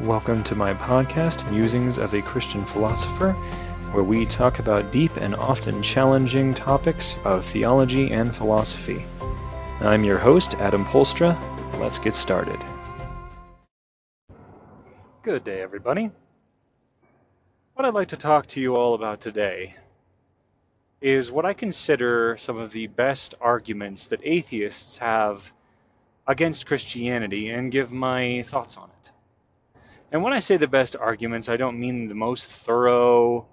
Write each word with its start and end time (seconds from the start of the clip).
Welcome 0.00 0.44
to 0.44 0.54
my 0.54 0.74
podcast, 0.74 1.50
Musings 1.50 1.96
of 1.96 2.12
a 2.12 2.20
Christian 2.20 2.66
Philosopher, 2.66 3.32
where 3.92 4.04
we 4.04 4.26
talk 4.26 4.58
about 4.58 4.92
deep 4.92 5.16
and 5.16 5.34
often 5.34 5.82
challenging 5.82 6.52
topics 6.52 7.18
of 7.24 7.46
theology 7.46 8.12
and 8.12 8.36
philosophy. 8.36 9.06
I'm 9.80 10.04
your 10.04 10.18
host, 10.18 10.54
Adam 10.56 10.84
Polstra. 10.84 11.34
Let's 11.80 11.98
get 11.98 12.14
started. 12.14 12.62
Good 15.22 15.44
day, 15.44 15.62
everybody. 15.62 16.10
What 17.72 17.86
I'd 17.86 17.94
like 17.94 18.08
to 18.08 18.18
talk 18.18 18.48
to 18.48 18.60
you 18.60 18.76
all 18.76 18.92
about 18.92 19.22
today 19.22 19.76
is 21.00 21.32
what 21.32 21.46
I 21.46 21.54
consider 21.54 22.36
some 22.36 22.58
of 22.58 22.70
the 22.70 22.86
best 22.88 23.34
arguments 23.40 24.08
that 24.08 24.20
atheists 24.24 24.98
have 24.98 25.50
against 26.26 26.66
Christianity 26.66 27.48
and 27.48 27.72
give 27.72 27.92
my 27.92 28.42
thoughts 28.42 28.76
on 28.76 28.90
it. 28.90 29.10
And 30.12 30.22
when 30.22 30.32
I 30.32 30.38
say 30.38 30.56
the 30.56 30.68
best 30.68 30.96
arguments, 30.96 31.48
I 31.48 31.56
don't 31.56 31.80
mean 31.80 32.08
the 32.08 32.14
most 32.14 32.46
thorough 32.46 33.46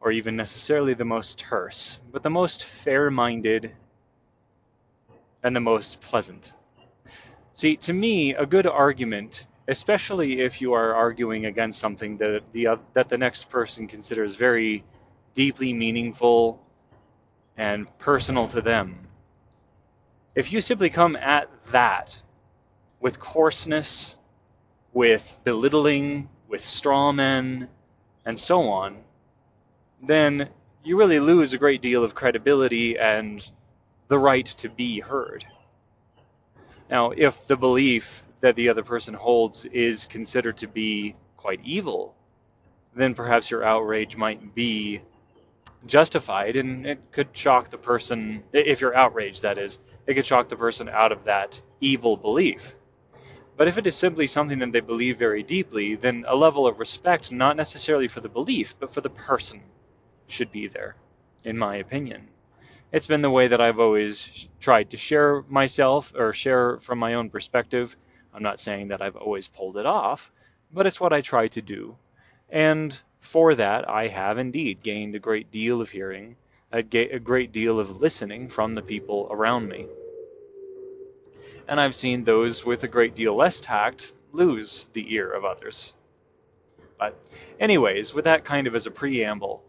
or 0.00 0.12
even 0.12 0.36
necessarily 0.36 0.94
the 0.94 1.04
most 1.04 1.38
terse, 1.38 1.98
but 2.12 2.22
the 2.22 2.30
most 2.30 2.64
fair 2.64 3.10
minded 3.10 3.72
and 5.42 5.54
the 5.56 5.60
most 5.60 6.00
pleasant. 6.00 6.52
See, 7.52 7.76
to 7.78 7.92
me, 7.92 8.34
a 8.34 8.46
good 8.46 8.66
argument, 8.66 9.46
especially 9.66 10.40
if 10.40 10.60
you 10.60 10.74
are 10.74 10.94
arguing 10.94 11.46
against 11.46 11.80
something 11.80 12.16
that 12.18 12.42
the, 12.52 12.78
that 12.92 13.08
the 13.08 13.18
next 13.18 13.50
person 13.50 13.88
considers 13.88 14.36
very 14.36 14.84
deeply 15.34 15.72
meaningful 15.72 16.62
and 17.56 17.86
personal 17.98 18.46
to 18.48 18.60
them, 18.60 19.08
if 20.36 20.52
you 20.52 20.60
simply 20.60 20.90
come 20.90 21.16
at 21.16 21.50
that 21.72 22.16
with 23.00 23.18
coarseness, 23.18 24.16
with 24.92 25.38
belittling, 25.44 26.28
with 26.48 26.64
straw 26.64 27.12
men, 27.12 27.68
and 28.24 28.38
so 28.38 28.68
on, 28.68 28.96
then 30.02 30.48
you 30.84 30.96
really 30.96 31.20
lose 31.20 31.52
a 31.52 31.58
great 31.58 31.82
deal 31.82 32.04
of 32.04 32.14
credibility 32.14 32.98
and 32.98 33.50
the 34.08 34.18
right 34.18 34.46
to 34.46 34.68
be 34.68 35.00
heard. 35.00 35.44
Now, 36.90 37.10
if 37.10 37.46
the 37.46 37.56
belief 37.56 38.24
that 38.40 38.56
the 38.56 38.70
other 38.70 38.82
person 38.82 39.14
holds 39.14 39.64
is 39.66 40.06
considered 40.06 40.58
to 40.58 40.68
be 40.68 41.14
quite 41.36 41.60
evil, 41.64 42.14
then 42.94 43.14
perhaps 43.14 43.50
your 43.50 43.64
outrage 43.64 44.16
might 44.16 44.54
be 44.54 45.02
justified 45.86 46.56
and 46.56 46.86
it 46.86 47.00
could 47.12 47.28
shock 47.32 47.70
the 47.70 47.78
person, 47.78 48.42
if 48.52 48.80
you're 48.80 48.96
outraged, 48.96 49.42
that 49.42 49.58
is, 49.58 49.78
it 50.06 50.14
could 50.14 50.26
shock 50.26 50.48
the 50.48 50.56
person 50.56 50.88
out 50.88 51.12
of 51.12 51.24
that 51.24 51.60
evil 51.80 52.16
belief. 52.16 52.74
But 53.58 53.68
if 53.68 53.76
it 53.76 53.86
is 53.86 53.94
simply 53.94 54.26
something 54.26 54.60
that 54.60 54.72
they 54.72 54.80
believe 54.80 55.18
very 55.18 55.42
deeply, 55.42 55.96
then 55.96 56.24
a 56.26 56.34
level 56.34 56.66
of 56.66 56.78
respect, 56.78 57.30
not 57.30 57.56
necessarily 57.56 58.08
for 58.08 58.20
the 58.20 58.30
belief, 58.30 58.74
but 58.80 58.94
for 58.94 59.02
the 59.02 59.10
person, 59.10 59.60
should 60.28 60.50
be 60.50 60.68
there, 60.68 60.96
in 61.44 61.58
my 61.58 61.76
opinion. 61.76 62.28
It's 62.90 63.06
been 63.06 63.20
the 63.20 63.36
way 63.38 63.48
that 63.48 63.60
I've 63.60 63.80
always 63.80 64.48
tried 64.60 64.90
to 64.90 64.96
share 64.96 65.42
myself 65.42 66.14
or 66.16 66.32
share 66.32 66.78
from 66.78 66.98
my 66.98 67.12
own 67.14 67.28
perspective. 67.28 67.94
I'm 68.32 68.42
not 68.42 68.60
saying 68.60 68.88
that 68.88 69.02
I've 69.02 69.16
always 69.16 69.48
pulled 69.48 69.76
it 69.76 69.86
off, 69.86 70.32
but 70.72 70.86
it's 70.86 71.00
what 71.00 71.12
I 71.12 71.20
try 71.20 71.48
to 71.48 71.60
do. 71.60 71.96
And 72.48 72.98
for 73.20 73.54
that, 73.56 73.86
I 73.90 74.06
have 74.06 74.38
indeed 74.38 74.82
gained 74.82 75.14
a 75.14 75.26
great 75.28 75.50
deal 75.50 75.82
of 75.82 75.90
hearing 75.90 76.36
a, 76.72 76.82
great 76.82 77.52
deal 77.52 77.80
of 77.80 78.00
listening 78.00 78.48
from 78.48 78.74
the 78.74 78.82
people 78.82 79.28
around 79.30 79.68
me. 79.68 79.86
And 81.68 81.78
I've 81.78 81.94
seen 81.94 82.24
those 82.24 82.64
with 82.64 82.82
a 82.82 82.88
great 82.88 83.14
deal 83.14 83.36
less 83.36 83.60
tact 83.60 84.12
lose 84.32 84.88
the 84.94 85.14
ear 85.14 85.30
of 85.30 85.44
others. 85.44 85.92
But, 86.98 87.14
anyways, 87.60 88.14
with 88.14 88.24
that 88.24 88.44
kind 88.44 88.66
of 88.66 88.74
as 88.74 88.86
a 88.86 88.90
preamble, 88.90 89.62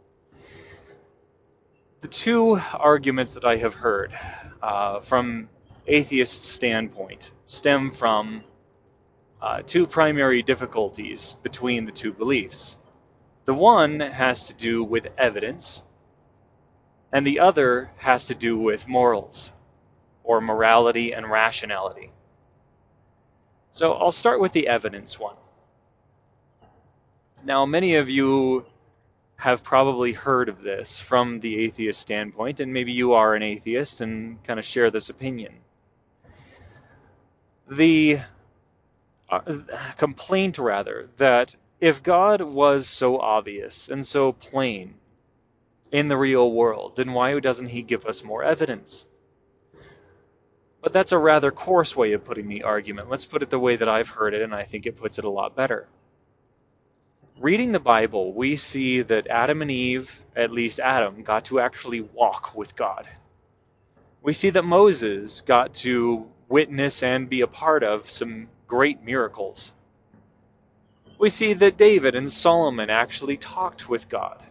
the 2.02 2.08
two 2.08 2.60
arguments 2.74 3.34
that 3.34 3.44
I 3.44 3.58
have 3.58 3.76
heard 3.76 4.18
uh, 4.64 5.02
from 5.02 5.50
atheist 5.86 6.44
standpoint 6.44 7.32
stem 7.46 7.92
from 7.92 8.44
uh, 9.42 9.62
two 9.66 9.86
primary 9.86 10.42
difficulties 10.42 11.36
between 11.44 11.86
the 11.86 11.92
two 11.92 12.14
beliefs. 12.14 12.78
The 13.46 13.54
one 13.54 14.00
has 14.00 14.48
to 14.48 14.54
do 14.54 14.84
with 14.84 15.08
evidence, 15.18 15.84
and 17.12 17.26
the 17.26 17.42
other 17.42 17.92
has 17.98 18.28
to 18.28 18.36
do 18.36 18.58
with 18.58 18.88
morals, 18.88 19.52
or 20.30 20.40
morality 20.40 21.12
and 21.12 21.28
rationality. 21.28 22.12
So 23.72 23.94
I'll 23.94 24.12
start 24.12 24.40
with 24.40 24.52
the 24.52 24.68
evidence 24.68 25.20
one. 25.20 25.36
Now, 27.44 27.66
many 27.66 27.96
of 27.96 28.12
you 28.12 28.68
have 29.38 29.64
probably 29.64 30.14
heard 30.14 30.48
of 30.48 30.62
this 30.62 31.00
from 31.00 31.40
the 31.40 31.64
atheist 31.66 32.00
standpoint, 32.00 32.60
and 32.60 32.72
maybe 32.72 32.92
you 32.92 33.14
are 33.14 33.34
an 33.34 33.42
atheist 33.42 34.02
and 34.02 34.44
kind 34.44 34.60
of 34.60 34.66
share 34.68 34.92
this 34.92 35.10
opinion. 35.10 35.56
The 37.68 38.20
uh, 39.32 39.40
complaint, 39.98 40.60
rather, 40.60 41.10
that 41.18 41.56
if 41.80 42.04
God 42.04 42.42
was 42.42 42.86
so 42.86 43.18
obvious 43.18 43.90
and 43.90 44.06
so 44.06 44.32
plain 44.32 44.94
in 45.92 46.08
the 46.08 46.18
real 46.18 46.52
world, 46.52 46.98
then 46.98 47.14
why 47.14 47.40
doesn't 47.40 47.70
he 47.70 47.82
give 47.82 48.06
us 48.06 48.24
more 48.24 48.44
evidence? 48.44 49.08
But 50.82 50.94
that's 50.94 51.12
a 51.12 51.18
rather 51.18 51.52
coarse 51.52 51.96
way 51.96 52.14
of 52.14 52.24
putting 52.24 52.48
the 52.48 52.64
argument. 52.64 53.10
Let's 53.10 53.26
put 53.26 53.44
it 53.44 53.50
the 53.50 53.60
way 53.60 53.76
that 53.76 53.90
I've 53.90 54.10
heard 54.10 54.34
it, 54.34 54.42
and 54.42 54.56
I 54.56 54.64
think 54.64 54.86
it 54.86 54.98
puts 54.98 55.20
it 55.20 55.26
a 55.26 55.30
lot 55.30 55.56
better. 55.56 55.88
Reading 57.40 57.72
the 57.72 57.80
Bible, 57.80 58.34
we 58.34 58.56
see 58.56 59.02
that 59.02 59.28
Adam 59.28 59.62
and 59.62 59.72
Eve, 59.72 60.24
at 60.36 60.52
least 60.52 60.80
Adam, 60.80 61.24
got 61.24 61.46
to 61.46 61.60
actually 61.60 62.02
walk 62.02 62.56
with 62.56 62.76
God. 62.76 63.08
We 64.22 64.34
see 64.34 64.50
that 64.50 64.66
Moses 64.66 65.42
got 65.42 65.76
to 65.76 66.28
witness 66.50 67.04
and 67.04 67.30
be 67.30 67.42
a 67.42 67.48
part 67.48 67.84
of 67.84 68.10
some 68.10 68.48
great 68.68 69.04
miracles. 69.04 69.72
We 71.18 71.30
see 71.30 71.54
that 71.54 71.78
David 71.78 72.16
and 72.16 72.32
Solomon 72.32 72.90
actually 72.90 73.38
talked 73.38 73.88
with 73.88 74.10
God 74.10 74.42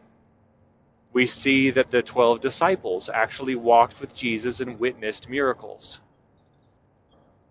we 1.13 1.27
see 1.27 1.71
that 1.71 1.91
the 1.91 2.03
12 2.03 2.41
disciples 2.41 3.09
actually 3.09 3.57
walked 3.57 4.01
with 4.01 4.15
Jesus 4.15 4.61
and 4.61 4.79
witnessed 4.79 5.29
miracles. 5.29 6.01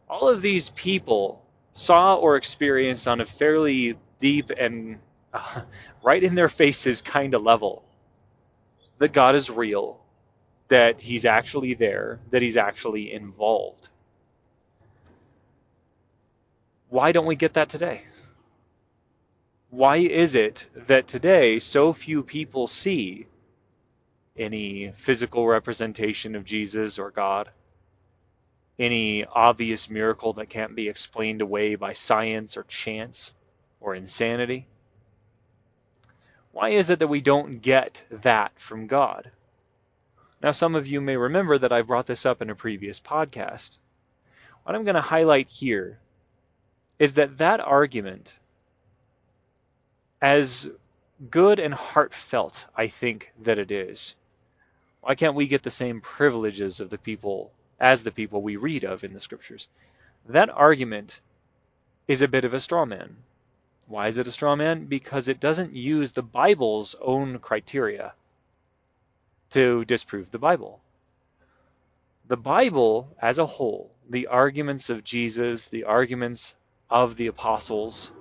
All 0.10 0.30
of 0.30 0.42
these 0.42 0.70
people 0.70 1.44
saw 1.74 2.16
or 2.16 2.38
experienced 2.38 3.08
on 3.08 3.22
a 3.22 3.26
fairly 3.26 3.98
deep 4.20 4.52
and 4.58 5.00
uh, 5.34 5.62
right 6.04 6.22
in 6.22 6.36
their 6.36 6.50
faces 6.50 7.02
kind 7.02 7.34
of 7.34 7.44
level 7.44 7.84
that 8.98 9.14
God 9.14 9.36
is 9.36 9.50
real, 9.50 10.00
that 10.70 11.00
He's 11.00 11.26
actually 11.26 11.76
there, 11.76 12.20
that 12.32 12.42
He's 12.42 12.58
actually 12.58 13.12
involved. 13.12 13.90
Why 16.90 17.12
don't 17.12 17.26
we 17.26 17.36
get 17.36 17.54
that 17.54 17.70
today? 17.70 18.04
Why 19.70 19.98
is 19.98 20.36
it 20.36 20.68
that 20.88 21.08
today 21.08 21.60
so 21.60 21.92
few 21.92 22.24
people 22.24 22.68
see 22.68 23.28
any 24.38 24.92
physical 24.96 25.46
representation 25.46 26.36
of 26.36 26.46
Jesus 26.46 27.00
or 27.00 27.12
God, 27.12 27.50
any 28.80 29.26
obvious 29.26 29.90
miracle 29.90 30.34
that 30.34 30.50
can't 30.50 30.76
be 30.76 30.88
explained 30.88 31.42
away 31.42 31.76
by 31.76 31.94
science 31.94 32.58
or 32.58 32.64
chance 32.64 33.34
or 33.80 33.96
insanity? 33.96 34.68
Why 36.52 36.70
is 36.70 36.90
it 36.90 37.00
that 37.00 37.08
we 37.08 37.22
don't 37.22 37.62
get 37.62 38.04
that 38.10 38.52
from 38.60 38.88
God? 38.88 39.32
Now, 40.42 40.52
some 40.52 40.76
of 40.76 40.88
you 40.88 41.02
may 41.02 41.18
remember 41.18 41.58
that 41.58 41.72
I 41.72 41.82
brought 41.82 42.06
this 42.06 42.26
up 42.26 42.42
in 42.42 42.50
a 42.50 42.56
previous 42.56 43.00
podcast. 43.00 43.78
What 44.64 44.76
I'm 44.76 44.84
going 44.84 44.96
to 44.96 45.02
highlight 45.02 45.50
here 45.50 46.00
is 47.00 47.14
that 47.14 47.40
that 47.40 47.62
argument, 47.62 48.36
as 50.22 50.70
good 51.30 51.60
and 51.60 51.74
heartfelt 51.74 52.68
I 52.76 52.88
think 52.88 53.32
that 53.44 53.58
it 53.58 53.72
is, 53.72 54.16
why 55.02 55.16
can't 55.16 55.36
we 55.36 55.48
get 55.48 55.64
the 55.64 55.70
same 55.70 56.02
privileges 56.02 56.80
of 56.80 56.90
the 56.90 56.98
people 56.98 57.52
as 57.80 58.04
the 58.04 58.12
people 58.12 58.42
we 58.42 58.56
read 58.56 58.84
of 58.84 59.04
in 59.04 59.14
the 59.14 59.20
scriptures? 59.20 59.68
That 60.30 60.50
argument 60.50 61.22
is 62.08 62.22
a 62.22 62.28
bit 62.28 62.46
of 62.46 62.54
a 62.54 62.60
straw 62.60 62.86
man. 62.86 63.16
Why 63.88 64.08
is 64.08 64.18
it 64.18 64.28
a 64.28 64.32
straw 64.32 64.56
man? 64.56 64.86
Because 64.86 65.30
it 65.30 65.40
doesn't 65.40 65.74
use 65.74 66.12
the 66.12 66.24
Bible's 66.24 66.96
own 67.02 67.40
criteria 67.40 68.14
to 69.52 69.86
disprove 69.86 70.30
the 70.32 70.40
Bible. 70.40 70.82
The 72.28 72.38
Bible 72.38 73.16
as 73.22 73.40
a 73.40 73.46
whole, 73.46 73.92
the 74.10 74.28
arguments 74.28 74.90
of 74.90 75.06
Jesus, 75.06 75.70
the 75.70 75.86
arguments 75.86 76.56
of 76.90 77.16
the 77.16 77.28
apostles, 77.28 78.12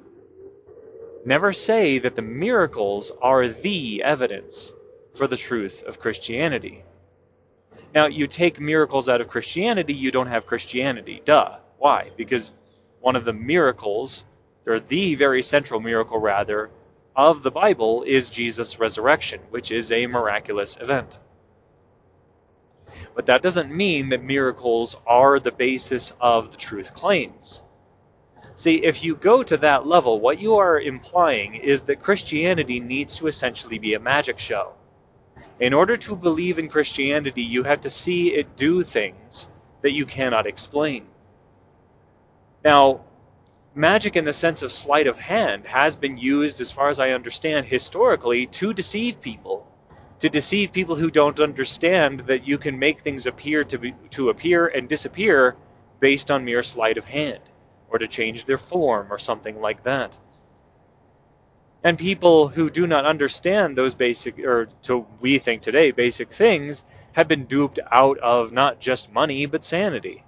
never 1.24 1.52
say 1.52 1.98
that 1.98 2.14
the 2.14 2.22
miracles 2.22 3.10
are 3.20 3.48
the 3.48 4.04
evidence 4.04 4.72
for 5.14 5.26
the 5.26 5.36
truth 5.36 5.82
of 5.82 5.98
Christianity. 5.98 6.84
Now, 7.96 8.08
you 8.08 8.26
take 8.26 8.60
miracles 8.60 9.08
out 9.08 9.22
of 9.22 9.28
Christianity, 9.28 9.94
you 9.94 10.10
don't 10.10 10.26
have 10.26 10.46
Christianity. 10.46 11.22
Duh. 11.24 11.56
Why? 11.78 12.10
Because 12.14 12.52
one 13.00 13.16
of 13.16 13.24
the 13.24 13.32
miracles 13.32 14.26
or 14.66 14.80
the 14.80 15.14
very 15.14 15.42
central 15.42 15.80
miracle, 15.80 16.18
rather, 16.18 16.68
of 17.16 17.42
the 17.42 17.50
Bible 17.50 18.02
is 18.02 18.28
Jesus' 18.28 18.78
resurrection, 18.78 19.40
which 19.48 19.70
is 19.70 19.92
a 19.92 20.06
miraculous 20.08 20.76
event. 20.78 21.18
But 23.14 23.24
that 23.26 23.40
doesn't 23.40 23.74
mean 23.74 24.10
that 24.10 24.22
miracles 24.22 24.94
are 25.06 25.40
the 25.40 25.50
basis 25.50 26.12
of 26.20 26.50
the 26.50 26.58
truth 26.58 26.92
claims. 26.92 27.62
See, 28.56 28.84
if 28.84 29.02
you 29.04 29.16
go 29.16 29.42
to 29.42 29.56
that 29.56 29.86
level, 29.86 30.20
what 30.20 30.38
you 30.38 30.56
are 30.56 30.78
implying 30.78 31.54
is 31.54 31.84
that 31.84 32.02
Christianity 32.02 32.78
needs 32.78 33.16
to 33.16 33.26
essentially 33.26 33.78
be 33.78 33.94
a 33.94 33.98
magic 33.98 34.38
show. 34.38 34.74
In 35.58 35.72
order 35.72 35.96
to 35.96 36.16
believe 36.16 36.58
in 36.58 36.68
Christianity, 36.68 37.42
you 37.42 37.62
have 37.62 37.80
to 37.82 37.90
see 37.90 38.34
it 38.34 38.56
do 38.56 38.82
things 38.82 39.48
that 39.80 39.92
you 39.92 40.04
cannot 40.04 40.46
explain. 40.46 41.06
Now, 42.62 43.00
magic 43.74 44.16
in 44.16 44.24
the 44.26 44.32
sense 44.32 44.62
of 44.62 44.72
sleight 44.72 45.06
of 45.06 45.18
hand 45.18 45.66
has 45.66 45.96
been 45.96 46.18
used, 46.18 46.60
as 46.60 46.72
far 46.72 46.90
as 46.90 47.00
I 47.00 47.10
understand, 47.10 47.66
historically 47.66 48.46
to 48.46 48.74
deceive 48.74 49.20
people. 49.20 49.66
To 50.20 50.28
deceive 50.28 50.72
people 50.72 50.96
who 50.96 51.10
don't 51.10 51.40
understand 51.40 52.20
that 52.20 52.46
you 52.46 52.58
can 52.58 52.78
make 52.78 53.00
things 53.00 53.26
appear 53.26 53.64
to, 53.64 53.78
be, 53.78 53.94
to 54.10 54.30
appear 54.30 54.66
and 54.66 54.88
disappear 54.88 55.56
based 56.00 56.30
on 56.30 56.44
mere 56.44 56.62
sleight 56.62 56.98
of 56.98 57.04
hand, 57.04 57.40
or 57.88 57.98
to 57.98 58.08
change 58.08 58.44
their 58.44 58.58
form, 58.58 59.08
or 59.10 59.18
something 59.18 59.60
like 59.60 59.84
that. 59.84 60.14
And 61.86 61.96
people 61.96 62.48
who 62.48 62.68
do 62.68 62.86
not 62.86 63.06
understand 63.06 63.78
those 63.78 63.94
basic, 63.94 64.40
or 64.40 64.66
to 64.82 65.06
we 65.20 65.38
think 65.38 65.62
today, 65.62 65.92
basic 65.92 66.30
things, 66.30 66.84
have 67.12 67.28
been 67.28 67.46
duped 67.46 67.78
out 67.90 68.18
of 68.18 68.52
not 68.52 68.80
just 68.80 69.12
money, 69.12 69.46
but 69.46 69.64
sanity 69.64 70.24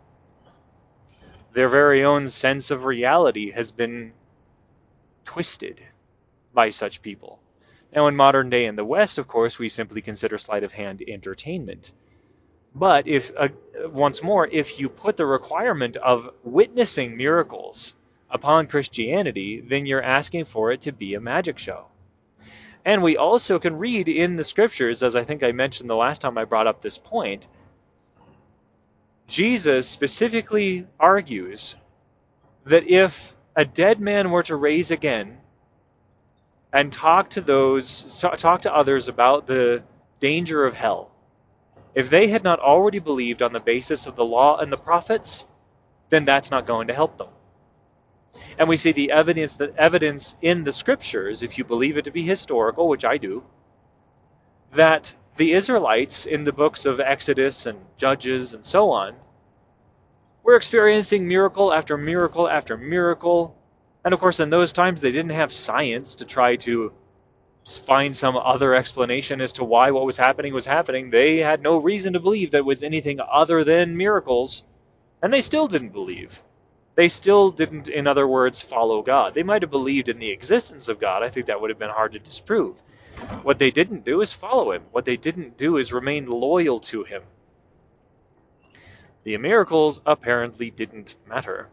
their 1.58 1.68
very 1.68 2.04
own 2.04 2.28
sense 2.28 2.70
of 2.70 2.84
reality 2.84 3.50
has 3.50 3.72
been 3.72 4.12
twisted 5.24 5.80
by 6.54 6.70
such 6.70 7.02
people. 7.02 7.40
Now, 7.92 8.06
in 8.06 8.14
modern 8.14 8.48
day 8.48 8.66
in 8.66 8.76
the 8.76 8.84
West, 8.84 9.18
of 9.18 9.26
course, 9.26 9.58
we 9.58 9.68
simply 9.68 10.00
consider 10.00 10.38
sleight 10.38 10.62
of 10.62 10.70
hand 10.70 11.02
entertainment. 11.06 11.92
But 12.76 13.08
if, 13.08 13.32
uh, 13.36 13.48
once 13.86 14.22
more, 14.22 14.46
if 14.46 14.78
you 14.78 14.88
put 14.88 15.16
the 15.16 15.26
requirement 15.26 15.96
of 15.96 16.30
witnessing 16.44 17.16
miracles 17.16 17.96
upon 18.30 18.66
Christianity, 18.66 19.60
then 19.60 19.86
you're 19.86 20.02
asking 20.02 20.44
for 20.44 20.72
it 20.72 20.82
to 20.82 20.92
be 20.92 21.14
a 21.14 21.20
magic 21.20 21.58
show. 21.58 21.86
And 22.84 23.02
we 23.02 23.16
also 23.16 23.58
can 23.58 23.76
read 23.76 24.08
in 24.08 24.36
the 24.36 24.44
scriptures, 24.44 25.02
as 25.02 25.16
I 25.16 25.24
think 25.24 25.42
I 25.42 25.52
mentioned 25.52 25.90
the 25.90 25.96
last 25.96 26.22
time 26.22 26.38
I 26.38 26.44
brought 26.44 26.66
up 26.66 26.80
this 26.80 26.98
point, 26.98 27.46
Jesus 29.26 29.86
specifically 29.86 30.86
argues 30.98 31.76
that 32.64 32.88
if 32.88 33.34
a 33.54 33.64
dead 33.64 34.00
man 34.00 34.30
were 34.30 34.42
to 34.44 34.56
raise 34.56 34.90
again 34.90 35.38
and 36.72 36.92
talk 36.92 37.30
to 37.30 37.40
those 37.40 38.20
talk 38.20 38.62
to 38.62 38.74
others 38.74 39.08
about 39.08 39.46
the 39.46 39.82
danger 40.20 40.64
of 40.64 40.74
hell 40.74 41.10
if 41.94 42.10
they 42.10 42.28
had 42.28 42.44
not 42.44 42.60
already 42.60 42.98
believed 42.98 43.42
on 43.42 43.52
the 43.52 43.60
basis 43.60 44.06
of 44.06 44.16
the 44.16 44.24
law 44.24 44.58
and 44.58 44.72
the 44.72 44.76
prophets 44.76 45.46
then 46.10 46.24
that's 46.24 46.50
not 46.50 46.66
going 46.66 46.88
to 46.88 46.94
help 46.94 47.16
them 47.16 47.28
and 48.58 48.68
we 48.68 48.76
see 48.76 48.92
the 48.92 49.12
evidence 49.12 49.60
evidence 49.76 50.36
in 50.42 50.64
the 50.64 50.72
scriptures 50.72 51.42
if 51.42 51.58
you 51.58 51.64
believe 51.64 51.96
it 51.96 52.04
to 52.04 52.10
be 52.10 52.22
historical 52.22 52.88
which 52.88 53.04
I 53.04 53.16
do 53.18 53.42
that 54.72 55.14
the 55.36 55.52
Israelites 55.52 56.26
in 56.26 56.44
the 56.44 56.52
books 56.52 56.84
of 56.84 57.00
Exodus 57.00 57.66
and 57.66 57.78
Judges 57.96 58.54
and 58.54 58.64
so 58.64 58.90
on 58.90 59.14
were 60.42 60.56
experiencing 60.56 61.28
miracle 61.28 61.72
after 61.72 61.96
miracle 61.96 62.48
after 62.48 62.76
miracle. 62.76 63.54
And 64.04 64.14
of 64.14 64.20
course, 64.20 64.40
in 64.40 64.50
those 64.50 64.72
times, 64.72 65.00
they 65.00 65.10
didn't 65.10 65.32
have 65.32 65.52
science 65.52 66.16
to 66.16 66.24
try 66.24 66.56
to 66.56 66.92
find 67.86 68.16
some 68.16 68.36
other 68.36 68.74
explanation 68.74 69.40
as 69.40 69.52
to 69.54 69.64
why 69.64 69.90
what 69.90 70.06
was 70.06 70.16
happening 70.16 70.54
was 70.54 70.64
happening. 70.64 71.10
They 71.10 71.36
had 71.38 71.62
no 71.62 71.76
reason 71.76 72.14
to 72.14 72.20
believe 72.20 72.52
that 72.52 72.58
it 72.58 72.64
was 72.64 72.82
anything 72.82 73.20
other 73.20 73.62
than 73.62 73.96
miracles. 73.96 74.64
And 75.22 75.32
they 75.32 75.42
still 75.42 75.68
didn't 75.68 75.90
believe. 75.90 76.42
They 76.98 77.08
still 77.08 77.52
didn't, 77.52 77.88
in 77.88 78.08
other 78.08 78.26
words, 78.26 78.60
follow 78.60 79.02
God. 79.02 79.32
They 79.32 79.44
might 79.44 79.62
have 79.62 79.70
believed 79.70 80.08
in 80.08 80.18
the 80.18 80.30
existence 80.30 80.88
of 80.88 80.98
God. 80.98 81.22
I 81.22 81.28
think 81.28 81.46
that 81.46 81.60
would 81.60 81.70
have 81.70 81.78
been 81.78 81.90
hard 81.90 82.14
to 82.14 82.18
disprove. 82.18 82.82
What 83.44 83.60
they 83.60 83.70
didn't 83.70 84.04
do 84.04 84.20
is 84.20 84.32
follow 84.32 84.72
him. 84.72 84.82
What 84.90 85.04
they 85.04 85.16
didn't 85.16 85.56
do 85.56 85.76
is 85.76 85.92
remain 85.92 86.26
loyal 86.26 86.80
to 86.90 87.04
him. 87.04 87.22
The 89.22 89.36
miracles 89.36 90.00
apparently 90.04 90.72
didn't 90.72 91.14
matter. 91.28 91.68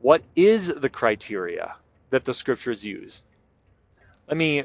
What 0.00 0.22
is 0.36 0.68
the 0.68 0.88
criteria 0.88 1.74
that 2.10 2.24
the 2.24 2.32
scriptures 2.32 2.86
use? 2.86 3.24
Let 4.28 4.36
me 4.36 4.62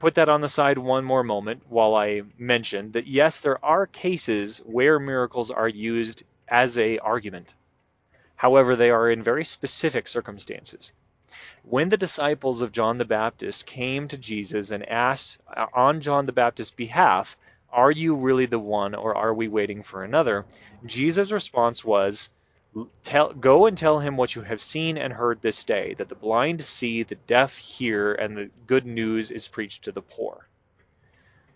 put 0.00 0.16
that 0.16 0.28
on 0.28 0.40
the 0.40 0.48
side 0.48 0.78
one 0.78 1.04
more 1.04 1.22
moment 1.22 1.62
while 1.68 1.94
I 1.94 2.22
mention 2.36 2.90
that 2.92 3.06
yes, 3.06 3.38
there 3.38 3.64
are 3.64 3.86
cases 3.86 4.58
where 4.66 4.98
miracles 4.98 5.52
are 5.52 5.68
used 5.68 6.24
as 6.48 6.78
a 6.78 6.98
argument. 6.98 7.54
However, 8.36 8.76
they 8.76 8.90
are 8.90 9.10
in 9.10 9.22
very 9.22 9.44
specific 9.44 10.08
circumstances. 10.08 10.92
When 11.62 11.88
the 11.88 11.96
disciples 11.96 12.60
of 12.60 12.72
John 12.72 12.98
the 12.98 13.04
Baptist 13.04 13.66
came 13.66 14.08
to 14.08 14.18
Jesus 14.18 14.70
and 14.70 14.86
asked 14.88 15.38
uh, 15.48 15.66
on 15.72 16.00
John 16.00 16.26
the 16.26 16.32
Baptist's 16.32 16.74
behalf, 16.74 17.38
Are 17.70 17.90
you 17.90 18.14
really 18.14 18.46
the 18.46 18.58
one, 18.58 18.94
or 18.94 19.16
are 19.16 19.32
we 19.32 19.48
waiting 19.48 19.82
for 19.82 20.04
another? 20.04 20.44
Jesus' 20.84 21.32
response 21.32 21.84
was, 21.84 22.30
Tell, 23.02 23.32
go 23.32 23.66
and 23.66 23.78
tell 23.78 24.00
him 24.00 24.16
what 24.16 24.34
you 24.34 24.42
have 24.42 24.60
seen 24.60 24.98
and 24.98 25.12
heard 25.12 25.40
this 25.40 25.64
day, 25.64 25.94
that 25.94 26.08
the 26.08 26.14
blind 26.14 26.62
see, 26.62 27.02
the 27.02 27.14
deaf 27.14 27.56
hear, 27.56 28.12
and 28.12 28.36
the 28.36 28.50
good 28.66 28.84
news 28.84 29.30
is 29.30 29.48
preached 29.48 29.84
to 29.84 29.92
the 29.92 30.02
poor. 30.02 30.48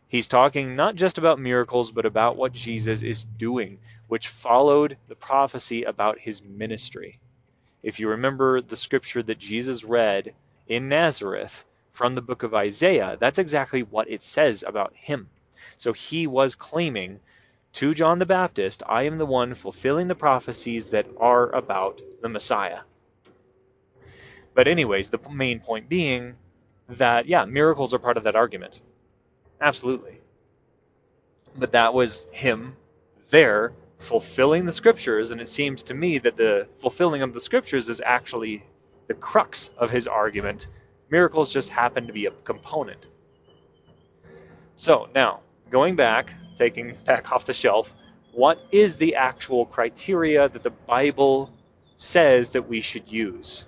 He's 0.09 0.27
talking 0.27 0.75
not 0.75 0.95
just 0.95 1.19
about 1.19 1.39
miracles, 1.39 1.91
but 1.91 2.07
about 2.07 2.37
what 2.37 2.53
Jesus 2.53 3.03
is 3.03 3.25
doing, 3.25 3.79
which 4.07 4.29
followed 4.29 4.97
the 5.07 5.15
prophecy 5.15 5.85
about 5.85 6.19
his 6.19 6.43
ministry. 6.43 7.19
If 7.83 8.01
you 8.01 8.09
remember 8.09 8.63
the 8.63 8.77
scripture 8.77 9.23
that 9.23 9.39
Jesus 9.39 9.85
read 9.85 10.35
in 10.67 10.89
Nazareth 10.89 11.65
from 11.93 12.15
the 12.15 12.23
book 12.23 12.43
of 12.43 12.55
Isaiah, 12.55 13.19
that's 13.21 13.39
exactly 13.39 13.83
what 13.83 14.11
it 14.11 14.23
says 14.23 14.65
about 14.67 14.95
him. 14.95 15.29
So 15.77 15.93
he 15.93 16.27
was 16.27 16.55
claiming 16.55 17.21
to 17.75 17.93
John 17.93 18.19
the 18.19 18.27
Baptist, 18.27 18.83
I 18.89 19.03
am 19.03 19.19
the 19.19 19.27
one 19.27 19.55
fulfilling 19.55 20.09
the 20.09 20.15
prophecies 20.15 20.91
that 20.91 21.07
are 21.21 21.51
about 21.55 22.01
the 22.23 22.29
Messiah. 22.31 22.81
But, 24.55 24.69
anyways, 24.69 25.11
the 25.11 25.21
main 25.31 25.61
point 25.61 25.89
being 25.89 26.35
that, 26.89 27.27
yeah, 27.27 27.45
miracles 27.45 27.93
are 27.93 27.99
part 27.99 28.17
of 28.17 28.25
that 28.25 28.35
argument. 28.35 28.81
Absolutely. 29.61 30.21
But 31.57 31.73
that 31.73 31.95
was 31.95 32.27
him 32.31 32.77
there 33.31 33.73
fulfilling 33.99 34.65
the 34.65 34.73
scriptures, 34.73 35.31
and 35.31 35.41
it 35.41 35.49
seems 35.49 35.83
to 35.85 35.95
me 35.95 36.19
that 36.19 36.37
the 36.37 36.69
fulfilling 36.77 37.23
of 37.23 37.35
the 37.35 37.41
scriptures 37.41 37.89
is 37.89 38.01
actually 38.05 38.65
the 39.09 39.15
crux 39.15 39.71
of 39.77 39.91
his 39.91 40.07
argument. 40.07 40.69
Miracles 41.11 41.53
just 41.53 41.69
happen 41.71 42.07
to 42.07 42.13
be 42.13 42.27
a 42.27 42.31
component. 42.31 43.07
So, 44.77 45.09
now, 45.15 45.41
going 45.71 45.97
back, 45.97 46.33
taking 46.57 46.95
back 47.05 47.33
off 47.33 47.45
the 47.45 47.53
shelf, 47.53 47.95
what 48.33 48.61
is 48.71 48.97
the 48.97 49.17
actual 49.17 49.67
criteria 49.67 50.49
that 50.49 50.63
the 50.63 50.71
Bible 50.71 51.53
says 51.97 52.51
that 52.51 52.69
we 52.69 52.81
should 52.81 53.11
use? 53.11 53.65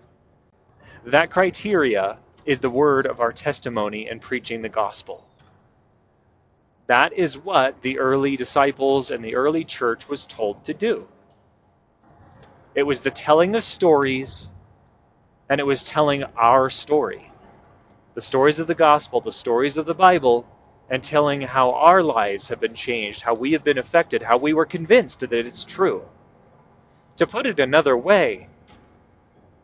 That 1.07 1.31
criteria 1.31 2.19
is 2.45 2.61
the 2.61 2.71
word 2.71 3.07
of 3.07 3.21
our 3.21 3.33
testimony 3.33 4.09
and 4.09 4.21
preaching 4.21 4.63
the 4.63 4.69
gospel. 4.69 5.27
That 6.91 7.13
is 7.13 7.39
what 7.39 7.83
the 7.83 8.01
early 8.01 8.37
disciples 8.37 9.13
and 9.13 9.25
the 9.25 9.37
early 9.37 9.63
church 9.63 10.09
was 10.09 10.27
told 10.27 10.65
to 10.65 10.75
do. 10.75 11.07
It 12.75 12.83
was 12.83 13.03
the 13.03 13.13
telling 13.13 13.55
of 13.55 13.63
stories, 13.63 14.51
and 15.49 15.61
it 15.61 15.65
was 15.65 15.85
telling 15.85 16.25
our 16.37 16.69
story. 16.69 17.31
The 18.15 18.21
stories 18.21 18.59
of 18.59 18.67
the 18.67 18.75
gospel, 18.75 19.21
the 19.21 19.31
stories 19.31 19.77
of 19.77 19.87
the 19.87 19.95
Bible, 19.95 20.45
and 20.89 21.01
telling 21.01 21.41
how 21.41 21.75
our 21.75 22.03
lives 22.03 22.49
have 22.49 22.59
been 22.59 22.75
changed, 22.75 23.23
how 23.23 23.35
we 23.35 23.53
have 23.53 23.63
been 23.63 23.79
affected, 23.79 24.21
how 24.21 24.39
we 24.39 24.53
were 24.53 24.67
convinced 24.67 25.21
that 25.21 25.33
it's 25.33 25.63
true. 25.63 26.03
To 27.19 27.27
put 27.29 27.47
it 27.47 27.61
another 27.61 27.97
way, 27.97 28.49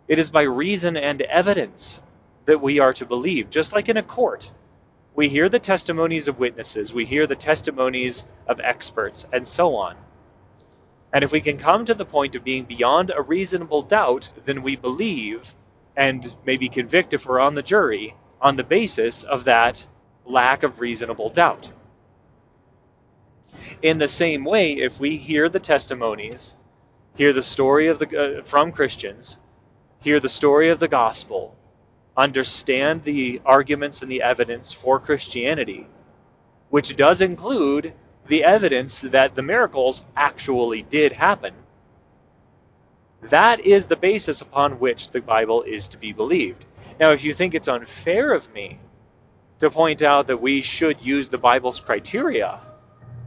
it 0.07 0.21
is 0.21 0.31
by 0.31 0.43
reason 0.43 0.97
and 0.97 1.21
evidence 1.23 2.01
that 2.45 2.63
we 2.63 2.79
are 2.79 2.93
to 2.93 3.05
believe, 3.05 3.51
just 3.51 3.73
like 3.73 3.89
in 3.89 3.97
a 3.97 4.03
court. 4.05 4.49
We 5.17 5.31
hear 5.31 5.49
the 5.49 5.59
testimonies 5.59 6.29
of 6.29 6.39
witnesses, 6.39 6.93
we 6.93 7.07
hear 7.07 7.27
the 7.27 7.35
testimonies 7.35 8.27
of 8.47 8.61
experts, 8.61 9.27
and 9.33 9.49
so 9.49 9.77
on. 9.77 9.97
And 11.11 11.25
if 11.25 11.33
we 11.33 11.41
can 11.41 11.57
come 11.57 11.87
to 11.87 11.95
the 11.95 12.05
point 12.05 12.37
of 12.37 12.45
being 12.45 12.65
beyond 12.65 13.11
a 13.11 13.23
reasonable 13.23 13.81
doubt, 13.81 14.29
then 14.45 14.63
we 14.63 14.77
believe 14.77 15.55
and 15.97 16.35
maybe 16.45 16.69
convict 16.69 17.15
if 17.15 17.25
we're 17.25 17.41
on 17.41 17.55
the 17.55 17.63
jury 17.63 18.15
on 18.43 18.57
the 18.57 18.65
basis 18.65 19.23
of 19.23 19.45
that 19.45 19.87
lack 20.27 20.63
of 20.63 20.81
reasonable 20.81 21.31
doubt. 21.31 21.71
In 23.81 23.97
the 23.97 24.09
same 24.09 24.45
way, 24.45 24.73
if 24.75 25.01
we 25.01 25.17
hear 25.17 25.49
the 25.49 25.61
testimonies, 25.61 26.55
hear 27.15 27.33
the 27.33 27.43
story 27.43 27.89
of 27.89 27.99
the 27.99 28.41
uh, 28.41 28.43
from 28.43 28.71
Christians, 28.71 29.39
hear 30.01 30.21
the 30.21 30.29
story 30.29 30.69
of 30.69 30.79
the 30.79 30.89
gospel, 30.89 31.57
understand 32.17 33.05
the 33.05 33.41
arguments 33.45 34.03
and 34.03 34.11
the 34.11 34.23
evidence 34.23 34.73
for 34.73 34.99
Christianity, 34.99 35.87
which 36.71 36.97
does 36.97 37.21
include 37.21 37.93
the 38.27 38.45
evidence 38.45 39.03
that 39.03 39.35
the 39.35 39.43
miracles 39.43 40.05
actually 40.17 40.83
did 40.83 41.13
happen, 41.13 41.55
that 43.23 43.61
is 43.61 43.87
the 43.87 43.97
basis 43.97 44.41
upon 44.41 44.79
which 44.79 45.11
the 45.11 45.21
Bible 45.21 45.63
is 45.63 45.89
to 45.89 45.99
be 45.99 46.13
believed. 46.13 46.65
Now, 46.99 47.13
if 47.13 47.25
you 47.25 47.35
think 47.35 47.55
it's 47.55 47.69
unfair 47.69 48.33
of 48.33 48.53
me 48.53 48.79
to 49.59 49.71
point 49.71 50.03
out 50.03 50.29
that 50.29 50.41
we 50.41 50.63
should 50.63 51.01
use 51.01 51.29
the 51.29 51.39
Bible's 51.39 51.81
criteria, 51.81 52.61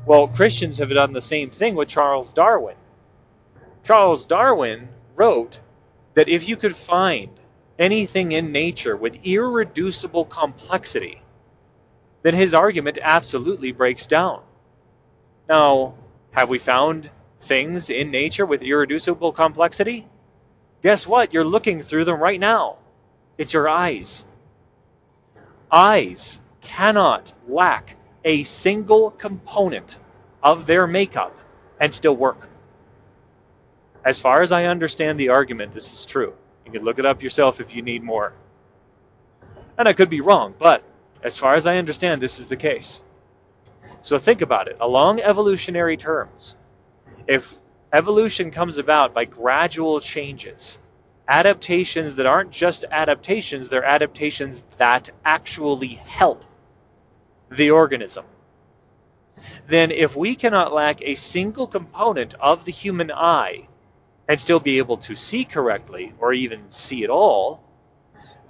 well, 0.05 0.27
Christians 0.27 0.77
have 0.77 0.89
done 0.89 1.13
the 1.13 1.21
same 1.21 1.49
thing 1.49 1.75
with 1.75 1.89
Charles 1.89 2.33
Darwin. 2.33 2.75
Charles 3.83 4.25
Darwin 4.25 4.89
wrote 5.15 5.59
that 6.13 6.29
if 6.29 6.47
you 6.47 6.57
could 6.57 6.75
find 6.75 7.29
anything 7.79 8.33
in 8.33 8.51
nature 8.51 8.95
with 8.95 9.23
irreducible 9.23 10.25
complexity, 10.25 11.21
then 12.21 12.35
his 12.35 12.53
argument 12.53 12.97
absolutely 13.01 13.71
breaks 13.71 14.05
down. 14.05 14.41
Now, 15.47 15.95
have 16.31 16.49
we 16.49 16.59
found 16.59 17.09
things 17.41 17.89
in 17.89 18.11
nature 18.11 18.45
with 18.45 18.61
irreducible 18.61 19.31
complexity? 19.31 20.05
Guess 20.83 21.07
what? 21.07 21.33
You're 21.33 21.45
looking 21.45 21.81
through 21.81 22.05
them 22.05 22.19
right 22.19 22.39
now. 22.39 22.77
It's 23.37 23.53
your 23.53 23.69
eyes. 23.69 24.25
Eyes 25.71 26.41
cannot 26.61 27.33
lack 27.47 27.95
a 28.25 28.43
single 28.43 29.11
component 29.11 29.97
of 30.43 30.67
their 30.67 30.87
makeup 30.87 31.37
and 31.79 31.93
still 31.93 32.15
work. 32.15 32.47
As 34.03 34.19
far 34.19 34.41
as 34.41 34.51
I 34.51 34.65
understand 34.65 35.19
the 35.19 35.29
argument, 35.29 35.73
this 35.73 35.91
is 35.93 36.05
true. 36.05 36.33
You 36.69 36.77
can 36.77 36.85
look 36.85 36.99
it 36.99 37.05
up 37.05 37.23
yourself 37.23 37.59
if 37.59 37.73
you 37.73 37.81
need 37.81 38.03
more. 38.03 38.31
And 39.75 39.87
I 39.87 39.93
could 39.93 40.09
be 40.09 40.21
wrong, 40.21 40.53
but 40.59 40.83
as 41.23 41.35
far 41.35 41.55
as 41.55 41.65
I 41.65 41.77
understand, 41.77 42.21
this 42.21 42.37
is 42.37 42.45
the 42.45 42.57
case. 42.57 43.01
So 44.03 44.19
think 44.19 44.41
about 44.41 44.67
it. 44.67 44.77
Along 44.79 45.19
evolutionary 45.19 45.97
terms, 45.97 46.55
if 47.25 47.55
evolution 47.91 48.51
comes 48.51 48.77
about 48.77 49.15
by 49.15 49.25
gradual 49.25 49.99
changes, 49.99 50.77
adaptations 51.27 52.17
that 52.17 52.27
aren't 52.27 52.51
just 52.51 52.85
adaptations, 52.91 53.69
they're 53.69 53.83
adaptations 53.83 54.61
that 54.77 55.09
actually 55.25 55.95
help 56.05 56.45
the 57.49 57.71
organism. 57.71 58.25
Then, 59.65 59.89
if 59.89 60.15
we 60.15 60.35
cannot 60.35 60.71
lack 60.71 61.01
a 61.01 61.15
single 61.15 61.65
component 61.65 62.35
of 62.35 62.65
the 62.65 62.71
human 62.71 63.11
eye 63.11 63.67
and 64.29 64.39
still 64.39 64.59
be 64.61 64.77
able 64.77 64.97
to 64.97 65.15
see 65.15 65.43
correctly, 65.43 66.13
or 66.19 66.31
even 66.31 66.69
see 66.69 67.03
at 67.03 67.09
all, 67.09 67.61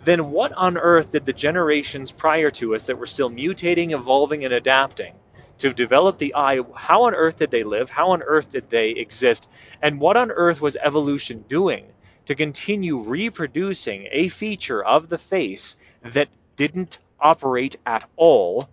then 0.04 0.30
what 0.30 0.52
on 0.54 0.78
earth 0.78 1.10
did 1.10 1.26
the 1.26 1.34
generations 1.34 2.12
prior 2.12 2.52
to 2.52 2.76
us 2.76 2.86
that 2.86 3.00
were 3.00 3.08
still 3.08 3.30
mutating, 3.30 3.92
evolving, 3.92 4.46
and 4.46 4.54
adapting 4.54 5.14
to 5.60 5.74
develop 5.74 6.18
the 6.18 6.36
eye, 6.36 6.60
how 6.76 7.04
on 7.04 7.16
earth 7.16 7.38
did 7.38 7.52
they 7.52 7.64
live? 7.64 7.90
How 7.90 8.12
on 8.12 8.22
earth 8.24 8.50
did 8.50 8.70
they 8.70 8.90
exist? 8.92 9.50
And 9.82 10.00
what 10.00 10.18
on 10.18 10.32
earth 10.32 10.62
was 10.62 10.76
evolution 10.76 11.44
doing 11.48 11.86
to 12.26 12.36
continue 12.36 13.00
reproducing 13.00 14.08
a 14.12 14.30
feature 14.30 14.84
of 14.84 15.10
the 15.10 15.18
face 15.18 15.78
that 16.04 16.30
didn't 16.56 16.98
operate 17.20 17.78
at 17.86 18.08
all 18.16 18.70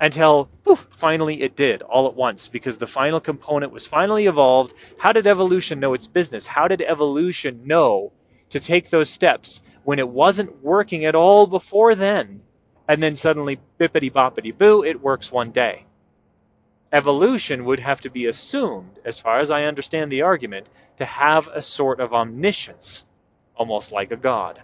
until 0.00 0.48
poof, 0.64 0.86
finally 0.90 1.42
it 1.42 1.56
did 1.56 1.82
all 1.82 2.06
at 2.06 2.14
once 2.14 2.48
because 2.48 2.78
the 2.78 2.86
final 2.86 3.20
component 3.20 3.72
was 3.72 3.86
finally 3.86 4.26
evolved. 4.26 4.74
How 4.98 5.12
did 5.12 5.26
evolution 5.26 5.80
know 5.80 5.94
its 5.94 6.06
business? 6.06 6.46
How 6.46 6.68
did 6.68 6.82
evolution 6.82 7.62
know 7.66 8.12
to 8.50 8.60
take 8.60 8.90
those 8.90 9.10
steps 9.10 9.62
when 9.84 9.98
it 9.98 10.08
wasn't 10.08 10.62
working 10.62 11.04
at 11.04 11.14
all 11.14 11.46
before 11.46 11.94
then? 11.94 12.42
And 12.88 13.02
then 13.02 13.16
suddenly, 13.16 13.58
bippity 13.80 14.12
boppity 14.12 14.56
boo, 14.56 14.84
it 14.84 15.00
works 15.00 15.32
one 15.32 15.50
day. 15.50 15.86
Evolution 16.92 17.64
would 17.64 17.80
have 17.80 18.00
to 18.02 18.10
be 18.10 18.26
assumed, 18.26 18.98
as 19.04 19.18
far 19.18 19.40
as 19.40 19.50
I 19.50 19.64
understand 19.64 20.12
the 20.12 20.22
argument, 20.22 20.68
to 20.98 21.04
have 21.04 21.48
a 21.48 21.60
sort 21.60 21.98
of 22.00 22.14
omniscience, 22.14 23.04
almost 23.56 23.90
like 23.90 24.12
a 24.12 24.16
god. 24.16 24.62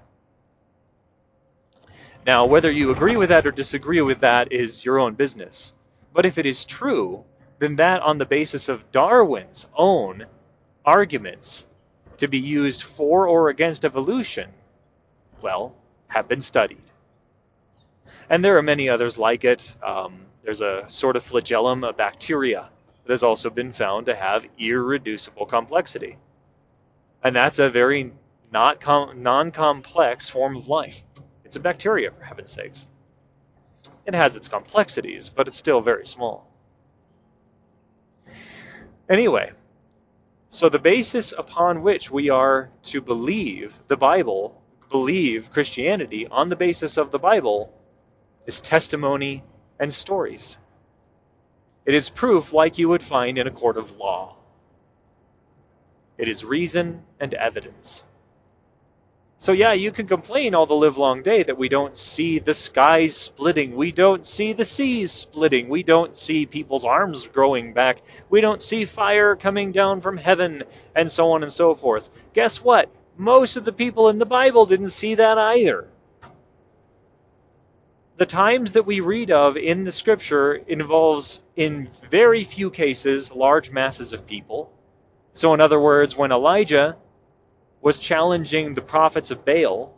Now, 2.24 2.46
whether 2.46 2.70
you 2.70 2.90
agree 2.90 3.16
with 3.16 3.30
that 3.30 3.46
or 3.46 3.50
disagree 3.50 4.00
with 4.00 4.20
that 4.20 4.52
is 4.52 4.84
your 4.84 5.00
own 5.00 5.14
business. 5.14 5.74
But 6.12 6.24
if 6.24 6.38
it 6.38 6.46
is 6.46 6.64
true, 6.64 7.24
then 7.58 7.76
that 7.76 8.02
on 8.02 8.18
the 8.18 8.26
basis 8.26 8.68
of 8.68 8.92
Darwin's 8.92 9.68
own 9.74 10.26
arguments 10.84 11.66
to 12.18 12.28
be 12.28 12.38
used 12.38 12.82
for 12.82 13.26
or 13.26 13.48
against 13.48 13.84
evolution, 13.84 14.50
well, 15.40 15.74
have 16.06 16.28
been 16.28 16.40
studied. 16.40 16.82
And 18.30 18.44
there 18.44 18.56
are 18.56 18.62
many 18.62 18.88
others 18.88 19.18
like 19.18 19.44
it. 19.44 19.74
Um, 19.82 20.20
there's 20.44 20.60
a 20.60 20.84
sort 20.88 21.16
of 21.16 21.24
flagellum, 21.24 21.82
a 21.82 21.92
bacteria, 21.92 22.68
that 23.04 23.12
has 23.12 23.22
also 23.22 23.50
been 23.50 23.72
found 23.72 24.06
to 24.06 24.14
have 24.14 24.46
irreducible 24.58 25.46
complexity. 25.46 26.18
And 27.24 27.34
that's 27.34 27.58
a 27.58 27.70
very 27.70 28.12
not 28.52 28.80
com- 28.80 29.22
non-complex 29.22 30.28
form 30.28 30.56
of 30.56 30.68
life. 30.68 31.02
It's 31.52 31.58
a 31.58 31.60
bacteria, 31.60 32.10
for 32.10 32.24
heaven's 32.24 32.50
sakes. 32.50 32.86
It 34.06 34.14
has 34.14 34.36
its 34.36 34.48
complexities, 34.48 35.28
but 35.28 35.48
it's 35.48 35.56
still 35.58 35.82
very 35.82 36.06
small. 36.06 36.50
Anyway, 39.06 39.52
so 40.48 40.70
the 40.70 40.78
basis 40.78 41.34
upon 41.36 41.82
which 41.82 42.10
we 42.10 42.30
are 42.30 42.70
to 42.84 43.02
believe 43.02 43.78
the 43.86 43.98
Bible, 43.98 44.62
believe 44.88 45.52
Christianity 45.52 46.26
on 46.26 46.48
the 46.48 46.56
basis 46.56 46.96
of 46.96 47.10
the 47.10 47.18
Bible, 47.18 47.70
is 48.46 48.62
testimony 48.62 49.44
and 49.78 49.92
stories. 49.92 50.56
It 51.84 51.92
is 51.92 52.08
proof 52.08 52.54
like 52.54 52.78
you 52.78 52.88
would 52.88 53.02
find 53.02 53.36
in 53.36 53.46
a 53.46 53.50
court 53.50 53.76
of 53.76 53.98
law. 53.98 54.36
It 56.16 56.30
is 56.30 56.46
reason 56.46 57.02
and 57.20 57.34
evidence. 57.34 58.04
So 59.42 59.50
yeah, 59.50 59.72
you 59.72 59.90
can 59.90 60.06
complain 60.06 60.54
all 60.54 60.66
the 60.66 60.74
livelong 60.74 61.24
day 61.24 61.42
that 61.42 61.58
we 61.58 61.68
don't 61.68 61.98
see 61.98 62.38
the 62.38 62.54
skies 62.54 63.16
splitting, 63.16 63.74
we 63.74 63.90
don't 63.90 64.24
see 64.24 64.52
the 64.52 64.64
seas 64.64 65.10
splitting, 65.10 65.68
we 65.68 65.82
don't 65.82 66.16
see 66.16 66.46
people's 66.46 66.84
arms 66.84 67.26
growing 67.26 67.72
back, 67.72 68.02
we 68.30 68.40
don't 68.40 68.62
see 68.62 68.84
fire 68.84 69.34
coming 69.34 69.72
down 69.72 70.00
from 70.00 70.16
heaven, 70.16 70.62
and 70.94 71.10
so 71.10 71.32
on 71.32 71.42
and 71.42 71.52
so 71.52 71.74
forth. 71.74 72.08
Guess 72.34 72.62
what? 72.62 72.88
Most 73.16 73.56
of 73.56 73.64
the 73.64 73.72
people 73.72 74.10
in 74.10 74.20
the 74.20 74.26
Bible 74.26 74.64
didn't 74.64 74.90
see 74.90 75.16
that 75.16 75.38
either. 75.38 75.88
The 78.18 78.26
times 78.26 78.70
that 78.72 78.86
we 78.86 79.00
read 79.00 79.32
of 79.32 79.56
in 79.56 79.82
the 79.82 79.90
scripture 79.90 80.54
involves 80.54 81.42
in 81.56 81.90
very 82.12 82.44
few 82.44 82.70
cases 82.70 83.34
large 83.34 83.72
masses 83.72 84.12
of 84.12 84.24
people. 84.24 84.72
So 85.32 85.52
in 85.52 85.60
other 85.60 85.80
words, 85.80 86.16
when 86.16 86.30
Elijah 86.30 86.96
was 87.82 87.98
challenging 87.98 88.72
the 88.72 88.80
prophets 88.80 89.30
of 89.32 89.44
Baal, 89.44 89.92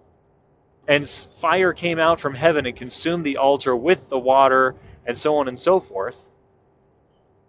and 0.88 1.08
fire 1.08 1.72
came 1.72 1.98
out 1.98 2.18
from 2.18 2.34
heaven 2.34 2.66
and 2.66 2.74
consumed 2.74 3.24
the 3.24 3.36
altar 3.36 3.76
with 3.76 4.08
the 4.08 4.18
water, 4.18 4.74
and 5.06 5.16
so 5.16 5.36
on 5.36 5.48
and 5.48 5.58
so 5.58 5.78
forth. 5.78 6.30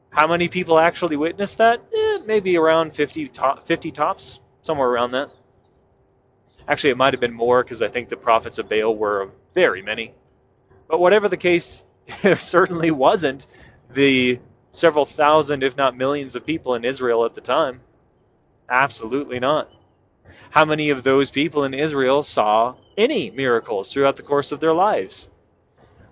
How 0.09 0.27
many 0.27 0.47
people 0.49 0.77
actually 0.77 1.15
witnessed 1.15 1.57
that? 1.57 1.81
Eh, 1.93 2.19
maybe 2.25 2.57
around 2.57 2.93
50, 2.93 3.31
50 3.63 3.91
tops, 3.91 4.39
somewhere 4.61 4.89
around 4.89 5.11
that. 5.11 5.31
Actually, 6.67 6.91
it 6.91 6.97
might 6.97 7.13
have 7.13 7.21
been 7.21 7.33
more 7.33 7.63
because 7.63 7.81
I 7.81 7.87
think 7.87 8.09
the 8.09 8.17
prophets 8.17 8.57
of 8.57 8.69
Baal 8.69 8.95
were 8.95 9.29
very 9.53 9.81
many. 9.81 10.13
But 10.87 10.99
whatever 10.99 11.29
the 11.29 11.37
case, 11.37 11.85
it 12.23 12.39
certainly 12.39 12.91
wasn't 12.91 13.47
the 13.93 14.39
several 14.71 15.05
thousand, 15.05 15.63
if 15.63 15.77
not 15.77 15.95
millions, 15.95 16.35
of 16.35 16.45
people 16.45 16.75
in 16.75 16.83
Israel 16.83 17.25
at 17.25 17.35
the 17.35 17.41
time. 17.41 17.81
Absolutely 18.69 19.39
not. 19.39 19.71
How 20.49 20.65
many 20.65 20.89
of 20.89 21.03
those 21.03 21.29
people 21.29 21.63
in 21.63 21.73
Israel 21.73 22.23
saw 22.23 22.75
any 22.97 23.29
miracles 23.29 23.91
throughout 23.91 24.15
the 24.15 24.23
course 24.23 24.51
of 24.51 24.59
their 24.59 24.73
lives? 24.73 25.29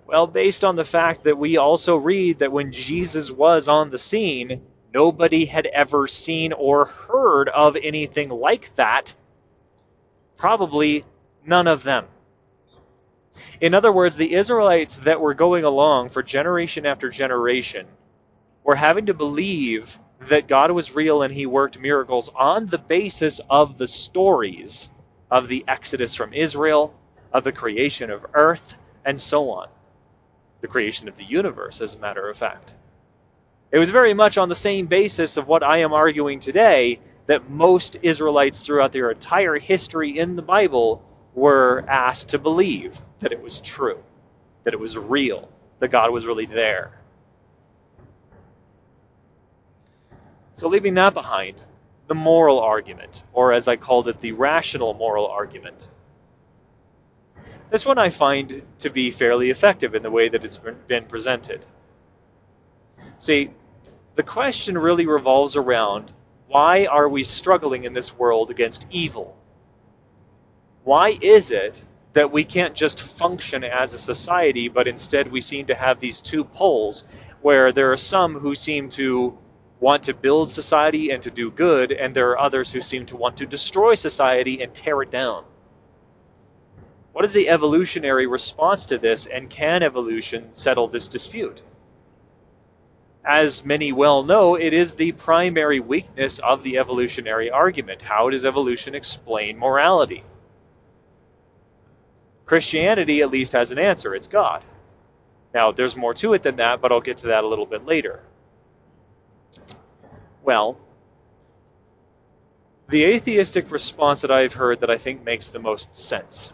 Well, 0.05 0.27
based 0.27 0.65
on 0.65 0.75
the 0.75 0.83
fact 0.83 1.23
that 1.23 1.37
we 1.37 1.57
also 1.57 1.95
read 1.95 2.39
that 2.39 2.51
when 2.51 2.71
Jesus 2.71 3.31
was 3.31 3.67
on 3.67 3.89
the 3.89 3.97
scene, 3.97 4.61
nobody 4.93 5.45
had 5.45 5.65
ever 5.65 6.07
seen 6.07 6.53
or 6.53 6.85
heard 6.85 7.49
of 7.49 7.75
anything 7.75 8.29
like 8.29 8.75
that, 8.75 9.13
probably 10.35 11.03
none 11.45 11.67
of 11.67 11.83
them. 11.83 12.05
In 13.61 13.73
other 13.73 13.91
words, 13.91 14.17
the 14.17 14.33
Israelites 14.33 14.97
that 14.97 15.21
were 15.21 15.33
going 15.33 15.63
along 15.63 16.09
for 16.09 16.21
generation 16.21 16.85
after 16.85 17.09
generation 17.09 17.87
were 18.63 18.75
having 18.75 19.07
to 19.07 19.13
believe 19.13 19.97
that 20.29 20.47
God 20.47 20.71
was 20.71 20.95
real 20.95 21.21
and 21.21 21.33
he 21.33 21.45
worked 21.45 21.79
miracles 21.79 22.29
on 22.35 22.67
the 22.67 22.77
basis 22.77 23.41
of 23.49 23.77
the 23.77 23.87
stories 23.87 24.89
of 25.29 25.47
the 25.47 25.65
Exodus 25.67 26.15
from 26.15 26.33
Israel, 26.33 26.93
of 27.31 27.43
the 27.43 27.51
creation 27.51 28.11
of 28.11 28.25
earth, 28.33 28.77
and 29.05 29.19
so 29.19 29.51
on. 29.51 29.67
The 30.61 30.67
creation 30.67 31.07
of 31.07 31.17
the 31.17 31.23
universe, 31.23 31.81
as 31.81 31.95
a 31.95 31.99
matter 31.99 32.29
of 32.29 32.37
fact. 32.37 32.73
It 33.71 33.79
was 33.79 33.89
very 33.89 34.13
much 34.13 34.37
on 34.37 34.49
the 34.49 34.55
same 34.55 34.85
basis 34.85 35.37
of 35.37 35.47
what 35.47 35.63
I 35.63 35.79
am 35.79 35.93
arguing 35.93 36.39
today 36.39 36.99
that 37.25 37.49
most 37.49 37.97
Israelites 38.01 38.59
throughout 38.59 38.91
their 38.91 39.09
entire 39.11 39.57
history 39.57 40.19
in 40.19 40.35
the 40.35 40.41
Bible 40.41 41.03
were 41.33 41.83
asked 41.87 42.29
to 42.29 42.39
believe 42.39 43.01
that 43.19 43.31
it 43.31 43.41
was 43.41 43.61
true, 43.61 44.03
that 44.63 44.73
it 44.73 44.79
was 44.79 44.97
real, 44.97 45.49
that 45.79 45.89
God 45.89 46.11
was 46.11 46.25
really 46.25 46.45
there. 46.45 46.91
So, 50.63 50.69
leaving 50.69 50.93
that 50.93 51.13
behind, 51.13 51.55
the 52.07 52.15
moral 52.15 52.61
argument, 52.61 53.21
or 53.33 53.51
as 53.51 53.67
I 53.67 53.75
called 53.75 54.07
it, 54.07 54.21
the 54.21 54.31
rational 54.31 54.93
moral 54.93 55.27
argument. 55.27 55.89
This 57.69 57.85
one 57.85 57.97
I 57.97 58.07
find 58.07 58.61
to 58.79 58.89
be 58.89 59.11
fairly 59.11 59.49
effective 59.49 59.93
in 59.93 60.03
the 60.03 60.09
way 60.09 60.29
that 60.29 60.45
it's 60.45 60.61
been 60.87 61.03
presented. 61.03 61.65
See, 63.19 63.49
the 64.15 64.23
question 64.23 64.77
really 64.77 65.05
revolves 65.05 65.57
around 65.57 66.13
why 66.47 66.85
are 66.85 67.09
we 67.09 67.25
struggling 67.25 67.83
in 67.83 67.91
this 67.91 68.17
world 68.17 68.49
against 68.49 68.87
evil? 68.89 69.35
Why 70.85 71.17
is 71.19 71.51
it 71.51 71.83
that 72.13 72.31
we 72.31 72.45
can't 72.45 72.73
just 72.73 73.01
function 73.01 73.65
as 73.65 73.91
a 73.91 73.99
society, 73.99 74.69
but 74.69 74.87
instead 74.87 75.29
we 75.29 75.41
seem 75.41 75.65
to 75.65 75.75
have 75.75 75.99
these 75.99 76.21
two 76.21 76.45
poles 76.45 77.03
where 77.41 77.73
there 77.73 77.91
are 77.91 77.97
some 77.97 78.35
who 78.35 78.55
seem 78.55 78.87
to 78.91 79.37
want 79.83 80.03
to 80.03 80.13
build 80.13 80.49
society 80.49 81.11
and 81.11 81.21
to 81.23 81.31
do 81.31 81.51
good, 81.51 81.91
and 81.91 82.15
there 82.15 82.29
are 82.31 82.39
others 82.39 82.71
who 82.71 82.81
seem 82.81 83.05
to 83.07 83.17
want 83.17 83.37
to 83.37 83.45
destroy 83.45 83.93
society 83.95 84.61
and 84.63 84.73
tear 84.73 85.01
it 85.03 85.11
down? 85.11 85.43
What 87.11 87.25
is 87.25 87.33
the 87.33 87.49
evolutionary 87.49 88.25
response 88.25 88.87
to 88.87 88.97
this, 88.97 89.27
and 89.27 89.49
can 89.49 89.83
evolution 89.83 90.53
settle 90.53 90.87
this 90.87 91.07
dispute? 91.07 91.61
as 93.25 93.63
many 93.63 93.91
well 93.91 94.23
know, 94.23 94.55
it 94.55 94.73
is 94.73 94.95
the 94.95 95.13
primary 95.13 95.79
weakness 95.79 96.39
of 96.39 96.61
the 96.63 96.77
evolutionary 96.77 97.49
argument. 97.49 98.01
How 98.01 98.29
does 98.29 98.45
evolution 98.45 98.95
explain 98.95 99.57
morality? 99.57 100.23
Christianity 102.45 103.21
at 103.21 103.31
least 103.31 103.53
has 103.53 103.71
an 103.71 103.79
answer 103.79 104.13
it's 104.13 104.27
God. 104.27 104.63
Now, 105.53 105.71
there's 105.71 105.95
more 105.95 106.13
to 106.15 106.33
it 106.33 106.43
than 106.43 106.57
that, 106.57 106.81
but 106.81 106.91
I'll 106.91 106.99
get 106.99 107.19
to 107.19 107.27
that 107.27 107.43
a 107.43 107.47
little 107.47 107.65
bit 107.65 107.85
later. 107.85 108.21
Well, 110.43 110.77
the 112.89 113.05
atheistic 113.05 113.71
response 113.71 114.21
that 114.21 114.31
I've 114.31 114.53
heard 114.53 114.81
that 114.81 114.89
I 114.89 114.97
think 114.97 115.23
makes 115.23 115.49
the 115.49 115.59
most 115.59 115.95
sense 115.97 116.51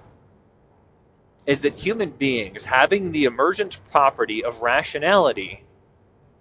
is 1.48 1.62
that 1.62 1.74
human 1.74 2.12
beings, 2.12 2.64
having 2.64 3.12
the 3.12 3.26
emergent 3.26 3.80
property 3.90 4.44
of 4.44 4.62
rationality, 4.62 5.64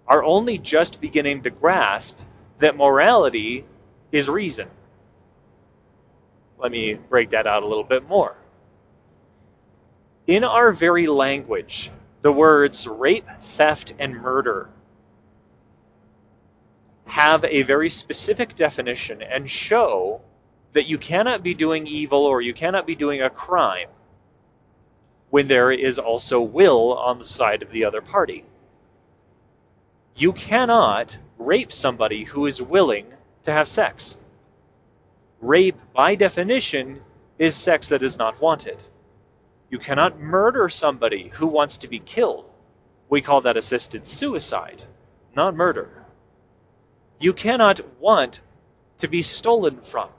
are 0.07 0.23
only 0.23 0.59
just 0.59 1.01
beginning 1.01 1.41
to 1.43 1.49
grasp 1.49 2.19
that 2.59 2.77
morality 2.77 3.65
is 4.11 4.29
reason. 4.29 4.67
Let 6.59 6.71
me 6.71 6.93
break 6.93 7.31
that 7.31 7.47
out 7.47 7.63
a 7.63 7.67
little 7.67 7.83
bit 7.83 8.07
more. 8.07 8.35
In 10.27 10.43
our 10.43 10.71
very 10.71 11.07
language, 11.07 11.89
the 12.21 12.31
words 12.31 12.87
rape, 12.87 13.25
theft, 13.41 13.93
and 13.97 14.13
murder 14.13 14.69
have 17.09 17.43
a 17.43 17.63
very 17.63 17.89
specific 17.89 18.55
definition 18.55 19.21
and 19.21 19.49
show 19.49 20.21
that 20.73 20.87
you 20.87 20.97
cannot 20.97 21.41
be 21.43 21.53
doing 21.53 21.87
evil 21.87 22.25
or 22.25 22.41
you 22.41 22.53
cannot 22.53 22.85
be 22.85 22.95
doing 22.95 23.21
a 23.21 23.29
crime 23.29 23.89
when 25.29 25.47
there 25.47 25.71
is 25.71 25.97
also 25.97 26.39
will 26.39 26.93
on 26.93 27.17
the 27.17 27.25
side 27.25 27.63
of 27.63 27.71
the 27.71 27.85
other 27.85 28.01
party. 28.01 28.45
You 30.15 30.33
cannot 30.33 31.17
rape 31.37 31.71
somebody 31.71 32.23
who 32.23 32.45
is 32.45 32.61
willing 32.61 33.07
to 33.43 33.51
have 33.51 33.67
sex. 33.67 34.17
Rape, 35.41 35.77
by 35.93 36.15
definition, 36.15 37.01
is 37.37 37.55
sex 37.55 37.89
that 37.89 38.03
is 38.03 38.17
not 38.17 38.41
wanted. 38.41 38.77
You 39.69 39.79
cannot 39.79 40.19
murder 40.19 40.69
somebody 40.69 41.29
who 41.29 41.47
wants 41.47 41.79
to 41.79 41.87
be 41.87 41.99
killed. 41.99 42.45
We 43.07 43.21
call 43.21 43.41
that 43.41 43.57
assisted 43.57 44.05
suicide, 44.05 44.83
not 45.35 45.55
murder. 45.55 45.89
You 47.19 47.33
cannot 47.33 47.81
want 47.99 48.41
to 48.99 49.07
be 49.07 49.21
stolen 49.21 49.81
from. 49.81 50.09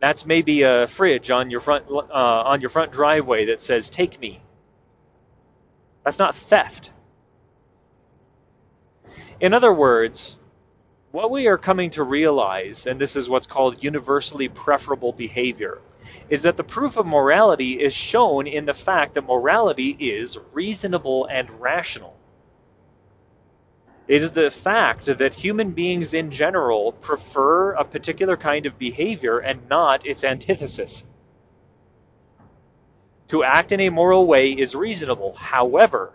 That's 0.00 0.24
maybe 0.26 0.62
a 0.62 0.86
fridge 0.86 1.30
on 1.30 1.50
your 1.50 1.60
front 1.60 1.86
uh, 1.90 2.02
on 2.12 2.60
your 2.60 2.70
front 2.70 2.92
driveway 2.92 3.46
that 3.46 3.60
says 3.60 3.90
"Take 3.90 4.20
me." 4.20 4.40
That's 6.04 6.18
not 6.18 6.36
theft. 6.36 6.90
In 9.40 9.54
other 9.54 9.72
words, 9.72 10.38
what 11.10 11.30
we 11.30 11.48
are 11.48 11.58
coming 11.58 11.90
to 11.90 12.04
realize, 12.04 12.86
and 12.86 13.00
this 13.00 13.16
is 13.16 13.28
what's 13.28 13.46
called 13.46 13.82
universally 13.82 14.48
preferable 14.48 15.12
behavior, 15.12 15.80
is 16.28 16.42
that 16.44 16.56
the 16.56 16.64
proof 16.64 16.96
of 16.96 17.06
morality 17.06 17.72
is 17.72 17.92
shown 17.92 18.46
in 18.46 18.66
the 18.66 18.74
fact 18.74 19.14
that 19.14 19.22
morality 19.22 19.96
is 19.98 20.38
reasonable 20.52 21.26
and 21.26 21.48
rational. 21.60 22.14
Is 24.08 24.30
the 24.30 24.50
fact 24.52 25.06
that 25.06 25.34
human 25.34 25.72
beings 25.72 26.14
in 26.14 26.30
general 26.30 26.92
prefer 26.92 27.72
a 27.72 27.84
particular 27.84 28.36
kind 28.36 28.66
of 28.66 28.78
behavior 28.78 29.38
and 29.38 29.68
not 29.68 30.06
its 30.06 30.22
antithesis. 30.22 31.02
To 33.28 33.42
act 33.42 33.72
in 33.72 33.80
a 33.80 33.88
moral 33.88 34.26
way 34.26 34.52
is 34.52 34.76
reasonable. 34.76 35.34
However, 35.34 36.12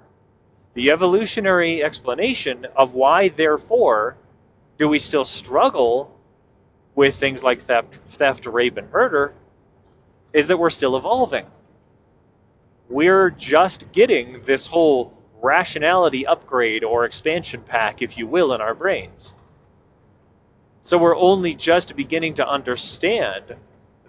the 0.74 0.92
evolutionary 0.92 1.84
explanation 1.84 2.66
of 2.78 2.94
why, 2.94 3.28
therefore, 3.28 4.16
do 4.78 4.88
we 4.88 5.00
still 5.00 5.26
struggle 5.26 6.18
with 6.96 7.16
things 7.16 7.44
like 7.44 7.60
theft, 7.60 7.94
theft, 7.94 8.46
rape, 8.46 8.78
and 8.78 8.90
murder 8.92 9.34
is 10.32 10.48
that 10.48 10.58
we're 10.58 10.70
still 10.70 10.96
evolving. 10.96 11.46
We're 12.90 13.30
just 13.30 13.92
getting 13.92 14.44
this 14.44 14.66
whole 14.66 15.14
rationality 15.42 16.26
upgrade 16.26 16.84
or 16.84 17.06
expansion 17.06 17.62
pack, 17.62 18.02
if 18.02 18.18
you 18.18 18.28
will, 18.28 18.54
in 18.54 18.62
our 18.62 18.74
brains. 18.74 19.34
So 20.84 20.98
we're 20.98 21.16
only 21.16 21.54
just 21.54 21.96
beginning 21.96 22.36
to 22.36 22.48
understand 22.48 23.56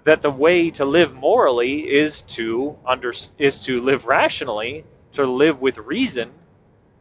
that 0.05 0.23
the 0.23 0.31
way 0.31 0.71
to 0.71 0.85
live 0.85 1.14
morally 1.14 1.88
is 1.88 2.23
to 2.23 2.77
under, 2.87 3.12
is 3.38 3.61
to 3.61 3.81
live 3.81 4.07
rationally, 4.07 4.85
to 5.12 5.27
live 5.27 5.61
with 5.61 5.79
reason, 5.79 6.31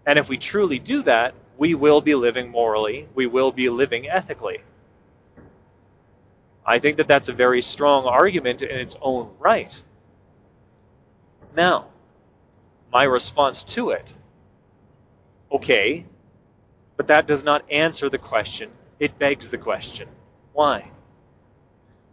and 0.06 0.20
if 0.20 0.30
we 0.30 0.38
truly 0.38 0.80
do 0.80 1.02
that, 1.04 1.34
we 1.58 1.76
will 1.76 2.02
be 2.02 2.16
living 2.16 2.50
morally, 2.50 3.08
we 3.14 3.28
will 3.28 3.52
be 3.52 3.70
living 3.70 4.10
ethically. 4.10 4.62
I 6.66 6.80
think 6.80 6.98
that 6.98 7.08
that's 7.08 7.30
a 7.30 7.34
very 7.34 7.62
strong 7.62 8.06
argument 8.06 8.62
in 8.62 8.78
its 8.78 8.96
own 9.02 9.32
right. 9.40 9.82
Now, 11.56 11.88
my 12.92 13.04
response 13.04 13.64
to 13.64 13.92
it 13.92 14.14
okay, 15.52 16.06
but 16.98 17.08
that 17.08 17.28
does 17.28 17.44
not 17.44 17.66
answer 17.70 18.10
the 18.10 18.18
question. 18.18 18.70
It 19.00 19.18
begs 19.18 19.50
the 19.50 19.58
question. 19.58 20.08
Why? 20.54 20.92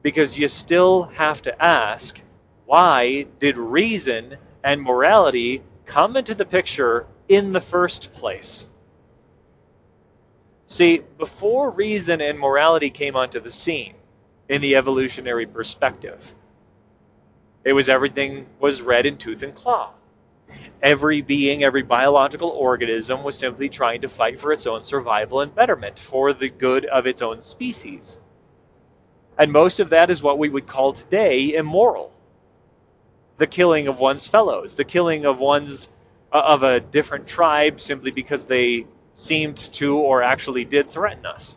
Because 0.02 0.38
you 0.38 0.48
still 0.48 1.04
have 1.04 1.42
to 1.42 1.64
ask 1.64 2.22
why 2.66 3.26
did 3.38 3.56
reason 3.56 4.36
and 4.62 4.82
morality 4.82 5.62
come 5.86 6.16
into 6.16 6.34
the 6.34 6.44
picture 6.44 7.06
in 7.28 7.52
the 7.52 7.60
first 7.60 8.12
place. 8.12 8.68
See, 10.66 11.02
before 11.16 11.70
reason 11.70 12.20
and 12.20 12.38
morality 12.38 12.90
came 12.90 13.16
onto 13.16 13.40
the 13.40 13.50
scene 13.50 13.94
in 14.48 14.60
the 14.60 14.76
evolutionary 14.76 15.46
perspective, 15.46 16.34
it 17.64 17.72
was 17.72 17.88
everything 17.88 18.46
was 18.60 18.82
red 18.82 19.06
in 19.06 19.16
tooth 19.16 19.42
and 19.42 19.54
claw. 19.54 19.92
Every 20.82 21.22
being, 21.22 21.64
every 21.64 21.82
biological 21.82 22.50
organism 22.50 23.24
was 23.24 23.36
simply 23.36 23.68
trying 23.68 24.02
to 24.02 24.08
fight 24.08 24.40
for 24.40 24.52
its 24.52 24.66
own 24.66 24.84
survival 24.84 25.40
and 25.40 25.54
betterment, 25.54 25.98
for 25.98 26.32
the 26.32 26.48
good 26.48 26.84
of 26.84 27.06
its 27.06 27.20
own 27.20 27.42
species. 27.42 28.20
And 29.38 29.52
most 29.52 29.80
of 29.80 29.90
that 29.90 30.10
is 30.10 30.22
what 30.22 30.38
we 30.38 30.48
would 30.48 30.66
call 30.66 30.92
today 30.92 31.54
immoral. 31.54 32.12
The 33.38 33.46
killing 33.46 33.88
of 33.88 34.00
one's 34.00 34.26
fellows, 34.26 34.74
the 34.74 34.84
killing 34.84 35.24
of 35.24 35.38
one's 35.38 35.92
uh, 36.32 36.42
of 36.44 36.62
a 36.62 36.80
different 36.80 37.26
tribe 37.26 37.80
simply 37.80 38.10
because 38.10 38.44
they 38.44 38.86
seemed 39.12 39.56
to 39.56 39.96
or 39.96 40.22
actually 40.22 40.64
did 40.64 40.90
threaten 40.90 41.24
us. 41.24 41.56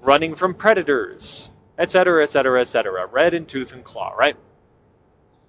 Running 0.00 0.34
from 0.34 0.54
predators, 0.54 1.50
etc., 1.76 2.22
etc., 2.22 2.60
etc. 2.60 3.06
Red 3.06 3.34
in 3.34 3.46
tooth 3.46 3.72
and 3.72 3.84
claw, 3.84 4.10
right? 4.10 4.36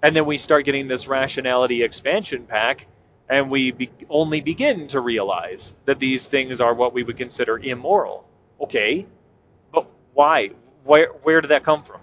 And 0.02 0.16
then 0.16 0.26
we 0.26 0.38
start 0.38 0.66
getting 0.66 0.88
this 0.88 1.08
rationality 1.08 1.84
expansion 1.84 2.46
pack, 2.46 2.88
and 3.30 3.52
we 3.52 3.72
be- 3.72 3.92
only 4.10 4.42
begin 4.42 4.88
to 4.88 5.02
realize 5.02 5.76
that 5.86 6.00
these 6.00 6.26
things 6.26 6.62
are 6.62 6.74
what 6.74 6.94
we 6.94 7.04
would 7.04 7.18
consider 7.18 7.58
immoral. 7.58 8.26
Okay, 8.62 9.06
but 9.72 9.88
why? 10.14 10.52
Where, 10.84 11.08
where 11.24 11.42
did 11.42 11.50
that 11.50 11.64
come 11.64 11.84
from? 11.84 12.02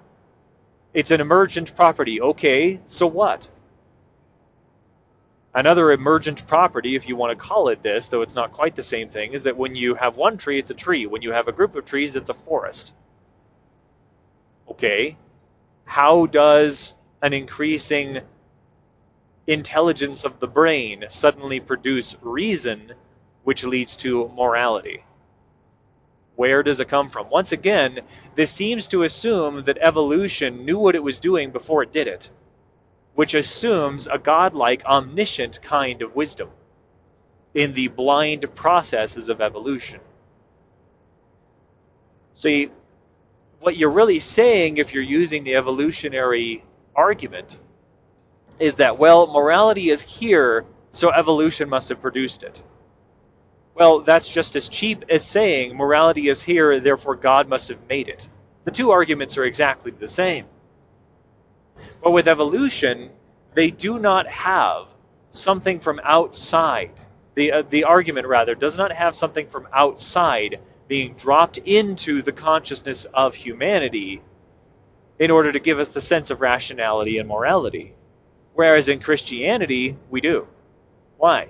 It's 0.92 1.10
an 1.10 1.20
emergent 1.20 1.74
property. 1.74 2.20
Okay, 2.20 2.80
so 2.86 3.06
what? 3.06 3.50
Another 5.54 5.90
emergent 5.90 6.46
property, 6.46 6.96
if 6.96 7.08
you 7.08 7.16
want 7.16 7.30
to 7.30 7.36
call 7.36 7.68
it 7.68 7.82
this, 7.82 8.08
though 8.08 8.20
it's 8.20 8.34
not 8.34 8.52
quite 8.52 8.74
the 8.74 8.82
same 8.82 9.08
thing, 9.08 9.32
is 9.32 9.44
that 9.44 9.56
when 9.56 9.74
you 9.74 9.94
have 9.94 10.18
one 10.18 10.36
tree, 10.36 10.58
it's 10.58 10.70
a 10.70 10.74
tree. 10.74 11.06
When 11.06 11.22
you 11.22 11.32
have 11.32 11.48
a 11.48 11.52
group 11.52 11.76
of 11.76 11.86
trees, 11.86 12.14
it's 12.14 12.28
a 12.28 12.34
forest. 12.34 12.94
Okay, 14.70 15.16
how 15.86 16.26
does 16.26 16.94
an 17.22 17.32
increasing 17.32 18.20
intelligence 19.46 20.24
of 20.24 20.40
the 20.40 20.48
brain 20.48 21.04
suddenly 21.08 21.60
produce 21.60 22.16
reason, 22.22 22.92
which 23.44 23.64
leads 23.64 23.96
to 23.96 24.28
morality? 24.34 25.02
Where 26.34 26.62
does 26.62 26.80
it 26.80 26.88
come 26.88 27.08
from? 27.08 27.30
Once 27.30 27.52
again, 27.52 28.00
this 28.34 28.52
seems 28.52 28.88
to 28.88 29.04
assume 29.04 29.64
that 29.64 29.78
evolution 29.80 30.66
knew 30.66 30.78
what 30.78 30.94
it 30.94 31.02
was 31.02 31.20
doing 31.20 31.50
before 31.50 31.82
it 31.82 31.92
did 31.92 32.08
it, 32.08 32.30
which 33.14 33.34
assumes 33.34 34.06
a 34.06 34.18
godlike, 34.18 34.84
omniscient 34.84 35.62
kind 35.62 36.02
of 36.02 36.14
wisdom 36.14 36.50
in 37.54 37.72
the 37.72 37.88
blind 37.88 38.54
processes 38.54 39.30
of 39.30 39.40
evolution. 39.40 40.00
See, 42.34 42.70
what 43.60 43.78
you're 43.78 43.88
really 43.88 44.18
saying 44.18 44.76
if 44.76 44.92
you're 44.92 45.02
using 45.02 45.42
the 45.42 45.56
evolutionary 45.56 46.62
argument 46.96 47.58
is 48.58 48.76
that, 48.76 48.98
well, 48.98 49.26
morality 49.26 49.90
is 49.90 50.02
here, 50.02 50.64
so 50.90 51.10
evolution 51.10 51.68
must 51.68 51.90
have 51.90 52.00
produced 52.00 52.42
it. 52.42 52.62
Well, 53.74 54.00
that's 54.00 54.26
just 54.26 54.56
as 54.56 54.68
cheap 54.68 55.04
as 55.10 55.24
saying 55.24 55.76
morality 55.76 56.28
is 56.28 56.42
here, 56.42 56.80
therefore 56.80 57.16
God 57.16 57.48
must 57.48 57.68
have 57.68 57.86
made 57.88 58.08
it. 58.08 58.26
The 58.64 58.70
two 58.70 58.90
arguments 58.90 59.36
are 59.36 59.44
exactly 59.44 59.92
the 59.92 60.08
same. 60.08 60.46
But 62.02 62.12
with 62.12 62.26
evolution, 62.26 63.10
they 63.54 63.70
do 63.70 63.98
not 63.98 64.26
have 64.28 64.86
something 65.30 65.80
from 65.80 66.00
outside. 66.02 66.92
The, 67.34 67.52
uh, 67.52 67.62
the 67.68 67.84
argument, 67.84 68.26
rather, 68.26 68.54
does 68.54 68.78
not 68.78 68.92
have 68.92 69.14
something 69.14 69.46
from 69.46 69.68
outside 69.72 70.58
being 70.88 71.14
dropped 71.14 71.58
into 71.58 72.22
the 72.22 72.32
consciousness 72.32 73.04
of 73.04 73.34
humanity 73.34 74.22
in 75.18 75.30
order 75.30 75.52
to 75.52 75.60
give 75.60 75.78
us 75.78 75.88
the 75.88 76.00
sense 76.00 76.30
of 76.30 76.40
rationality 76.40 77.18
and 77.18 77.28
morality. 77.28 77.94
Whereas 78.54 78.88
in 78.88 79.00
Christianity, 79.00 79.96
we 80.10 80.20
do. 80.20 80.46
Why? 81.18 81.48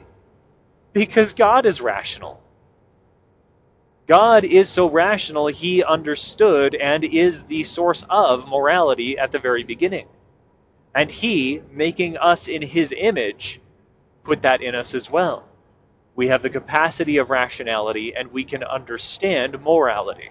Because 0.92 1.34
God 1.34 1.66
is 1.66 1.80
rational. 1.80 2.42
God 4.06 4.44
is 4.44 4.68
so 4.68 4.88
rational, 4.88 5.48
he 5.48 5.82
understood 5.82 6.76
and 6.76 7.02
is 7.02 7.44
the 7.44 7.64
source 7.64 8.04
of 8.08 8.48
morality 8.48 9.18
at 9.18 9.32
the 9.32 9.40
very 9.40 9.64
beginning. 9.64 10.06
And 10.94 11.10
he, 11.10 11.60
making 11.72 12.16
us 12.16 12.46
in 12.46 12.62
his 12.62 12.94
image, 12.96 13.60
put 14.22 14.42
that 14.42 14.62
in 14.62 14.74
us 14.76 14.94
as 14.94 15.10
well. 15.10 15.44
We 16.14 16.28
have 16.28 16.42
the 16.42 16.50
capacity 16.50 17.18
of 17.18 17.30
rationality 17.30 18.14
and 18.14 18.32
we 18.32 18.44
can 18.44 18.62
understand 18.62 19.60
morality. 19.60 20.30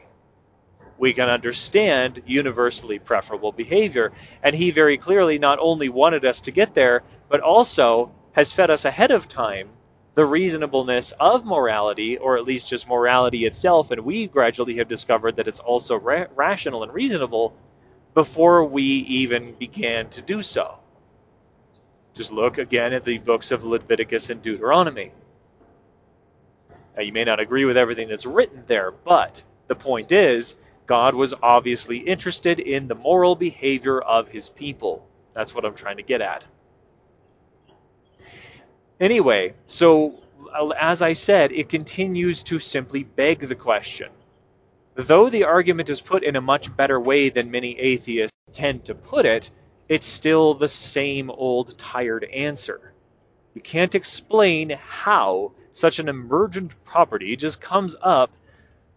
We 0.98 1.14
can 1.14 1.30
understand 1.30 2.24
universally 2.26 3.00
preferable 3.00 3.52
behavior. 3.52 4.12
And 4.42 4.56
he 4.56 4.72
very 4.72 4.98
clearly 4.98 5.40
not 5.40 5.60
only 5.60 5.90
wanted 5.90 6.26
us 6.26 6.42
to 6.42 6.52
get 6.52 6.74
there, 6.74 7.04
but 7.30 7.42
also 7.42 8.12
has 8.34 8.52
fed 8.52 8.70
us 8.70 8.86
ahead 8.86 9.12
of 9.12 9.28
time 9.28 9.70
the 10.16 10.26
reasonableness 10.26 11.12
of 11.20 11.46
morality, 11.46 12.18
or 12.18 12.38
at 12.38 12.46
least 12.46 12.70
just 12.70 12.88
morality 12.88 13.46
itself, 13.46 13.92
and 13.92 14.02
we 14.02 14.28
gradually 14.28 14.78
have 14.78 14.88
discovered 14.88 15.36
that 15.36 15.48
it's 15.48 15.60
also 15.60 15.98
ra- 15.98 16.26
rational 16.36 16.84
and 16.84 16.94
reasonable 16.94 17.54
before 18.14 18.64
we 18.64 18.84
even 18.84 19.54
began 19.56 20.10
to 20.10 20.22
do 20.22 20.42
so. 20.42 20.80
Just 22.14 22.32
look 22.32 22.58
again 22.58 22.94
at 22.94 23.04
the 23.04 23.18
books 23.18 23.52
of 23.52 23.66
Leviticus 23.66 24.30
and 24.30 24.42
Deuteronomy. 24.42 25.12
Now, 26.96 27.04
you 27.04 27.12
may 27.12 27.26
not 27.26 27.42
agree 27.42 27.66
with 27.66 27.76
everything 27.76 28.08
that's 28.08 28.26
written 28.26 28.64
there, 28.68 28.92
but 28.92 29.44
the 29.68 29.76
point 29.76 30.14
is, 30.14 30.56
God 30.86 31.16
was 31.16 31.34
obviously 31.42 31.98
interested 31.98 32.60
in 32.60 32.88
the 32.88 32.96
moral 32.96 33.36
behavior 33.36 34.00
of 34.00 34.28
his 34.28 34.50
people. 34.50 35.08
That's 35.34 35.54
what 35.54 35.66
I'm 35.66 35.76
trying 35.76 35.98
to 35.98 36.04
get 36.04 36.22
at. 36.22 36.46
Anyway, 39.00 39.54
so 39.68 40.22
as 40.80 41.02
I 41.02 41.14
said, 41.14 41.52
it 41.52 41.70
continues 41.70 42.44
to 42.44 42.60
simply 42.60 43.04
beg 43.04 43.40
the 43.40 43.56
question. 43.56 44.10
Though 44.96 45.30
the 45.30 45.44
argument 45.44 45.90
is 45.90 46.00
put 46.00 46.24
in 46.24 46.38
a 46.38 46.42
much 46.42 46.76
better 46.76 47.00
way 47.00 47.30
than 47.30 47.52
many 47.52 47.78
atheists 47.78 48.38
tend 48.54 48.86
to 48.86 48.96
put 48.96 49.26
it, 49.26 49.52
it's 49.90 50.06
still 50.06 50.54
the 50.54 50.70
same 50.70 51.30
old 51.30 51.78
tired 51.78 52.24
answer. 52.24 52.94
You 53.54 53.62
can't 53.62 53.96
explain 53.96 54.70
how 54.70 55.52
such 55.74 56.00
an 56.00 56.08
emergent 56.08 56.72
property 56.86 57.36
just 57.36 57.60
comes 57.60 57.96
up 58.02 58.32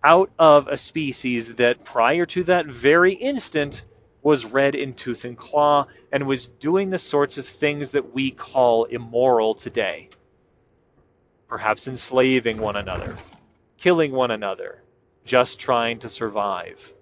out 0.02 0.30
of 0.38 0.68
a 0.68 0.76
species 0.76 1.54
that 1.56 1.84
prior 1.84 2.26
to 2.26 2.44
that 2.44 2.66
very 2.66 3.14
instant 3.14 3.84
was 4.22 4.44
red 4.44 4.74
in 4.74 4.94
tooth 4.94 5.24
and 5.24 5.36
claw 5.36 5.86
and 6.12 6.26
was 6.26 6.46
doing 6.46 6.90
the 6.90 6.98
sorts 6.98 7.38
of 7.38 7.46
things 7.46 7.92
that 7.92 8.14
we 8.14 8.30
call 8.30 8.84
immoral 8.84 9.54
today. 9.54 10.08
Perhaps 11.48 11.88
enslaving 11.88 12.58
one 12.58 12.76
another, 12.76 13.16
killing 13.78 14.12
one 14.12 14.30
another, 14.30 14.82
just 15.24 15.58
trying 15.58 15.98
to 16.00 16.08
survive. 16.08 16.92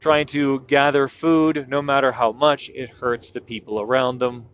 Trying 0.00 0.26
to 0.26 0.60
gather 0.60 1.08
food 1.08 1.66
no 1.68 1.82
matter 1.82 2.12
how 2.12 2.32
much 2.32 2.68
it 2.68 2.90
hurts 2.90 3.30
the 3.30 3.40
people 3.40 3.80
around 3.80 4.18
them, 4.18 4.46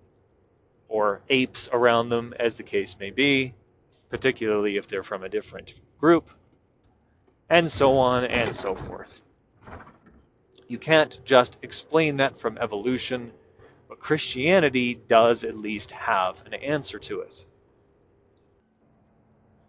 or 0.88 1.22
apes 1.28 1.68
around 1.72 2.08
them, 2.08 2.34
as 2.38 2.54
the 2.54 2.62
case 2.62 2.96
may 2.98 3.10
be, 3.10 3.54
particularly 4.08 4.76
if 4.76 4.86
they're 4.86 5.02
from 5.02 5.24
a 5.24 5.28
different 5.28 5.74
group, 5.98 6.30
and 7.50 7.70
so 7.70 7.98
on 7.98 8.24
and 8.24 8.54
so 8.54 8.74
forth. 8.76 9.22
You 10.68 10.78
can't 10.78 11.18
just 11.24 11.58
explain 11.62 12.18
that 12.18 12.38
from 12.38 12.56
evolution, 12.58 13.32
but 13.88 13.98
Christianity 13.98 14.94
does 14.94 15.42
at 15.42 15.58
least 15.58 15.90
have 15.90 16.40
an 16.46 16.54
answer 16.54 17.00
to 17.00 17.20
it. 17.22 17.44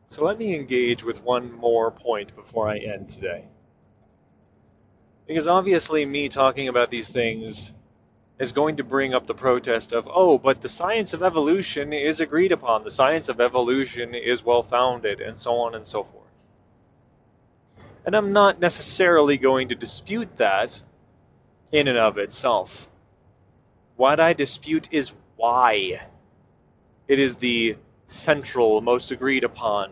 So 0.10 0.24
let 0.24 0.38
me 0.38 0.54
engage 0.54 1.04
with 1.04 1.24
one 1.24 1.52
more 1.52 1.89
point 1.89 2.36
before 2.36 2.70
I 2.70 2.78
end 2.78 3.10
today. 3.10 3.46
Because 5.26 5.48
obviously, 5.48 6.06
me 6.06 6.30
talking 6.30 6.67
about 6.67 6.91
these 6.91 7.10
things 7.10 7.72
is 8.38 8.52
going 8.52 8.78
to 8.78 8.84
bring 8.84 9.13
up 9.13 9.26
the 9.26 9.34
protest 9.34 9.94
of, 9.94 10.08
oh, 10.12 10.38
but 10.38 10.62
the 10.62 10.70
science 10.70 11.13
of 11.13 11.24
evolution 11.24 11.94
is 11.94 12.20
agreed 12.20 12.52
upon, 12.52 12.84
the 12.84 12.91
science 12.91 13.30
of 13.30 13.39
evolution 13.39 14.13
is 14.13 14.44
well 14.44 14.63
founded, 14.63 15.22
and 15.22 15.38
so 15.38 15.60
on 15.60 15.74
and 15.76 15.88
so 15.88 16.04
forth. 16.04 16.20
And 18.05 18.15
I'm 18.15 18.33
not 18.33 18.59
necessarily 18.59 19.37
going 19.37 19.69
to 19.69 19.75
dispute 19.75 20.37
that 20.37 20.81
in 21.71 21.87
and 21.87 21.97
of 21.97 22.17
itself. 22.17 22.89
What 23.95 24.19
I 24.19 24.33
dispute 24.33 24.89
is 24.91 25.11
why. 25.35 26.01
It 27.07 27.19
is 27.19 27.35
the 27.35 27.77
central, 28.07 28.81
most 28.81 29.11
agreed 29.11 29.43
upon 29.43 29.91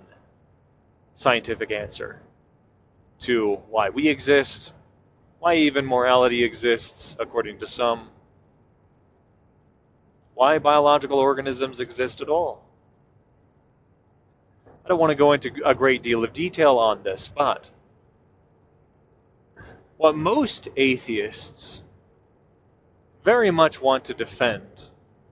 scientific 1.14 1.72
answer 1.72 2.22
to 3.22 3.56
why 3.70 3.90
we 3.90 4.08
exist, 4.08 4.74
why 5.40 5.56
even 5.56 5.86
morality 5.86 6.44
exists, 6.44 7.16
according 7.20 7.60
to 7.60 7.68
some, 7.68 8.10
why 10.34 10.58
biological 10.58 11.20
organisms 11.20 11.80
exist 11.80 12.22
at 12.22 12.30
all. 12.30 12.64
I 14.86 14.88
don't 14.88 15.00
want 15.00 15.12
to 15.12 15.16
go 15.16 15.34
into 15.34 15.52
a 15.66 15.76
great 15.76 16.02
deal 16.02 16.24
of 16.24 16.34
detail 16.34 16.78
on 16.78 17.04
this, 17.04 17.28
but 17.28 17.70
what 20.00 20.16
most 20.16 20.70
atheists 20.78 21.84
very 23.26 23.52
much 23.52 23.82
want 23.82 24.06
to 24.06 24.14
defend, 24.14 24.66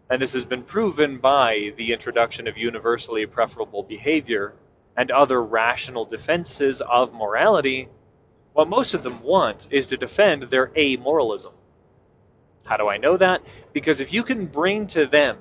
and 0.10 0.21
this 0.21 0.34
has 0.34 0.43
been 0.43 0.62
proven 0.62 1.19
by 1.19 1.71
the 1.77 1.93
introduction 1.93 2.49
of 2.49 2.58
universally 2.58 3.25
preferable 3.25 3.82
behavior 3.82 4.53
and 4.97 5.10
other 5.10 5.41
rational 5.41 6.03
defenses 6.03 6.82
of 6.82 7.13
morality, 7.13 7.88
what 8.51 8.67
most 8.67 8.93
of 8.93 9.03
them 9.03 9.23
want 9.23 9.69
is 9.71 9.88
to 9.88 9.95
defend 9.95 10.43
their 10.43 10.67
amoralism. 10.67 11.53
How 12.65 12.75
do 12.75 12.89
I 12.89 12.97
know 12.97 13.15
that? 13.15 13.43
Because 13.71 14.01
if 14.01 14.12
you 14.12 14.21
can 14.23 14.47
bring 14.47 14.88
to 14.88 15.06
them 15.06 15.38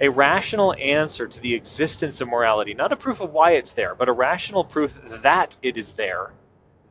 a 0.00 0.08
rational 0.08 0.72
answer 0.72 1.26
to 1.26 1.38
the 1.38 1.52
existence 1.52 2.22
of 2.22 2.28
morality, 2.28 2.72
not 2.72 2.92
a 2.92 2.96
proof 2.96 3.20
of 3.20 3.34
why 3.34 3.52
it's 3.52 3.72
there, 3.72 3.94
but 3.94 4.08
a 4.08 4.12
rational 4.12 4.64
proof 4.64 4.98
that 5.20 5.54
it 5.62 5.76
is 5.76 5.92
there, 5.92 6.32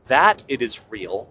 that 0.08 0.44
it 0.48 0.62
is 0.62 0.80
real. 0.90 1.28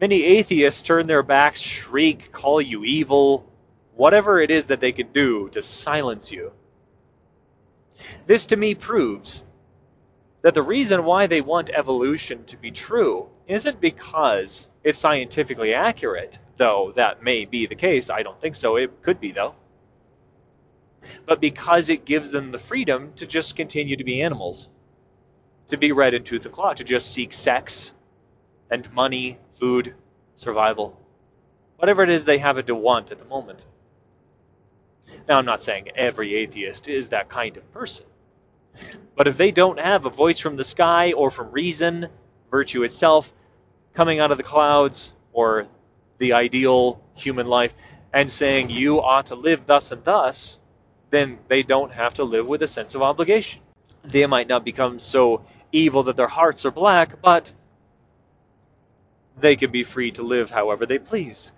Many 0.00 0.24
atheists 0.24 0.82
turn 0.82 1.06
their 1.06 1.22
backs, 1.22 1.60
shriek, 1.60 2.32
call 2.32 2.60
you 2.60 2.84
evil, 2.84 3.50
whatever 3.94 4.40
it 4.40 4.50
is 4.50 4.66
that 4.66 4.80
they 4.80 4.92
can 4.92 5.12
do 5.12 5.48
to 5.50 5.62
silence 5.62 6.32
you. 6.32 6.52
This 8.26 8.46
to 8.46 8.56
me 8.56 8.74
proves 8.74 9.44
that 10.42 10.54
the 10.54 10.62
reason 10.62 11.04
why 11.04 11.26
they 11.26 11.40
want 11.40 11.70
evolution 11.70 12.44
to 12.46 12.56
be 12.56 12.70
true 12.70 13.28
isn't 13.48 13.80
because 13.80 14.70
it's 14.84 14.98
scientifically 14.98 15.74
accurate, 15.74 16.38
though 16.56 16.92
that 16.96 17.22
may 17.22 17.44
be 17.46 17.66
the 17.66 17.74
case. 17.74 18.10
I 18.10 18.22
don't 18.22 18.40
think 18.40 18.56
so. 18.56 18.76
It 18.76 19.02
could 19.02 19.20
be, 19.20 19.32
though. 19.32 19.54
but 21.26 21.40
because 21.40 21.88
it 21.88 22.04
gives 22.04 22.30
them 22.30 22.52
the 22.52 22.58
freedom 22.58 23.12
to 23.16 23.26
just 23.26 23.56
continue 23.56 23.96
to 23.96 24.04
be 24.04 24.22
animals, 24.22 24.68
to 25.68 25.76
be 25.76 25.92
red 25.92 26.14
in 26.14 26.22
tooth 26.22 26.44
and 26.44 26.54
claw, 26.54 26.72
to 26.74 26.84
just 26.84 27.12
seek 27.12 27.32
sex 27.32 27.94
and 28.70 28.92
money, 28.94 29.38
food, 29.54 29.94
survival, 30.36 30.98
whatever 31.76 32.02
it 32.02 32.10
is 32.10 32.24
they 32.24 32.38
happen 32.38 32.66
to 32.66 32.74
want 32.74 33.10
at 33.10 33.18
the 33.18 33.24
moment. 33.24 33.64
Now, 35.28 35.38
I'm 35.38 35.46
not 35.46 35.62
saying 35.62 35.90
every 35.96 36.34
atheist 36.34 36.88
is 36.88 37.10
that 37.10 37.28
kind 37.28 37.56
of 37.56 37.72
person. 37.72 38.06
But 39.16 39.28
if 39.28 39.36
they 39.36 39.50
don't 39.50 39.78
have 39.78 40.04
a 40.04 40.10
voice 40.10 40.38
from 40.38 40.56
the 40.56 40.64
sky 40.64 41.12
or 41.12 41.30
from 41.30 41.50
reason, 41.50 42.08
virtue 42.50 42.82
itself, 42.82 43.32
coming 43.94 44.20
out 44.20 44.30
of 44.30 44.36
the 44.36 44.44
clouds, 44.44 45.12
or 45.32 45.66
the 46.18 46.34
ideal 46.34 47.00
human 47.14 47.46
life, 47.46 47.74
and 48.12 48.30
saying 48.30 48.70
you 48.70 49.02
ought 49.02 49.26
to 49.26 49.34
live 49.34 49.66
thus 49.66 49.92
and 49.92 50.04
thus, 50.04 50.60
then 51.10 51.38
they 51.48 51.62
don't 51.62 51.92
have 51.92 52.14
to 52.14 52.24
live 52.24 52.46
with 52.46 52.62
a 52.62 52.66
sense 52.66 52.94
of 52.94 53.02
obligation. 53.02 53.62
They 54.04 54.26
might 54.26 54.48
not 54.48 54.64
become 54.64 55.00
so 55.00 55.44
evil 55.76 56.04
that 56.04 56.16
their 56.16 56.28
hearts 56.28 56.64
are 56.64 56.70
black, 56.70 57.20
but 57.20 57.52
they 59.38 59.56
can 59.56 59.70
be 59.70 59.84
free 59.84 60.10
to 60.12 60.22
live 60.22 60.50
however 60.50 60.86
they 60.86 60.98
please. 60.98 61.52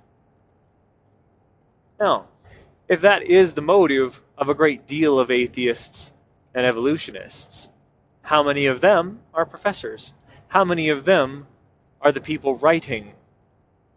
Now, 2.00 2.26
if 2.88 3.02
that 3.02 3.22
is 3.22 3.54
the 3.54 3.62
motive 3.62 4.20
of 4.37 4.48
a 4.48 4.54
great 4.54 4.87
deal 4.87 5.18
of 5.18 5.31
atheists 5.31 6.12
and 6.54 6.66
evolutionists, 6.66 7.68
how 8.22 8.42
many 8.42 8.66
of 8.66 8.81
them 8.81 9.20
are 9.33 9.46
professors? 9.46 10.12
How 10.48 10.64
many 10.64 10.88
of 10.88 11.04
them 11.04 11.46
are 12.00 12.12
the 12.12 12.20
people 12.20 12.57
writing 12.57 13.12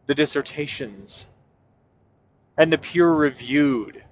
the 0.06 0.16
dissertations 0.16 1.28
and 2.58 2.72
the 2.72 2.78
peer 2.78 3.10
reviewed 3.10 4.04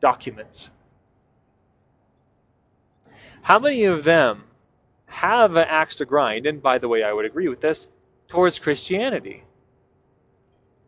documents? 0.00 0.70
How 3.42 3.58
many 3.58 3.84
of 3.84 4.04
them 4.04 4.44
have 5.08 5.56
an 5.56 5.66
axe 5.68 5.96
to 5.96 6.04
grind, 6.04 6.46
and 6.46 6.62
by 6.62 6.78
the 6.78 6.88
way, 6.88 7.02
I 7.02 7.12
would 7.12 7.24
agree 7.24 7.48
with 7.48 7.60
this, 7.60 7.88
towards 8.28 8.58
Christianity, 8.58 9.44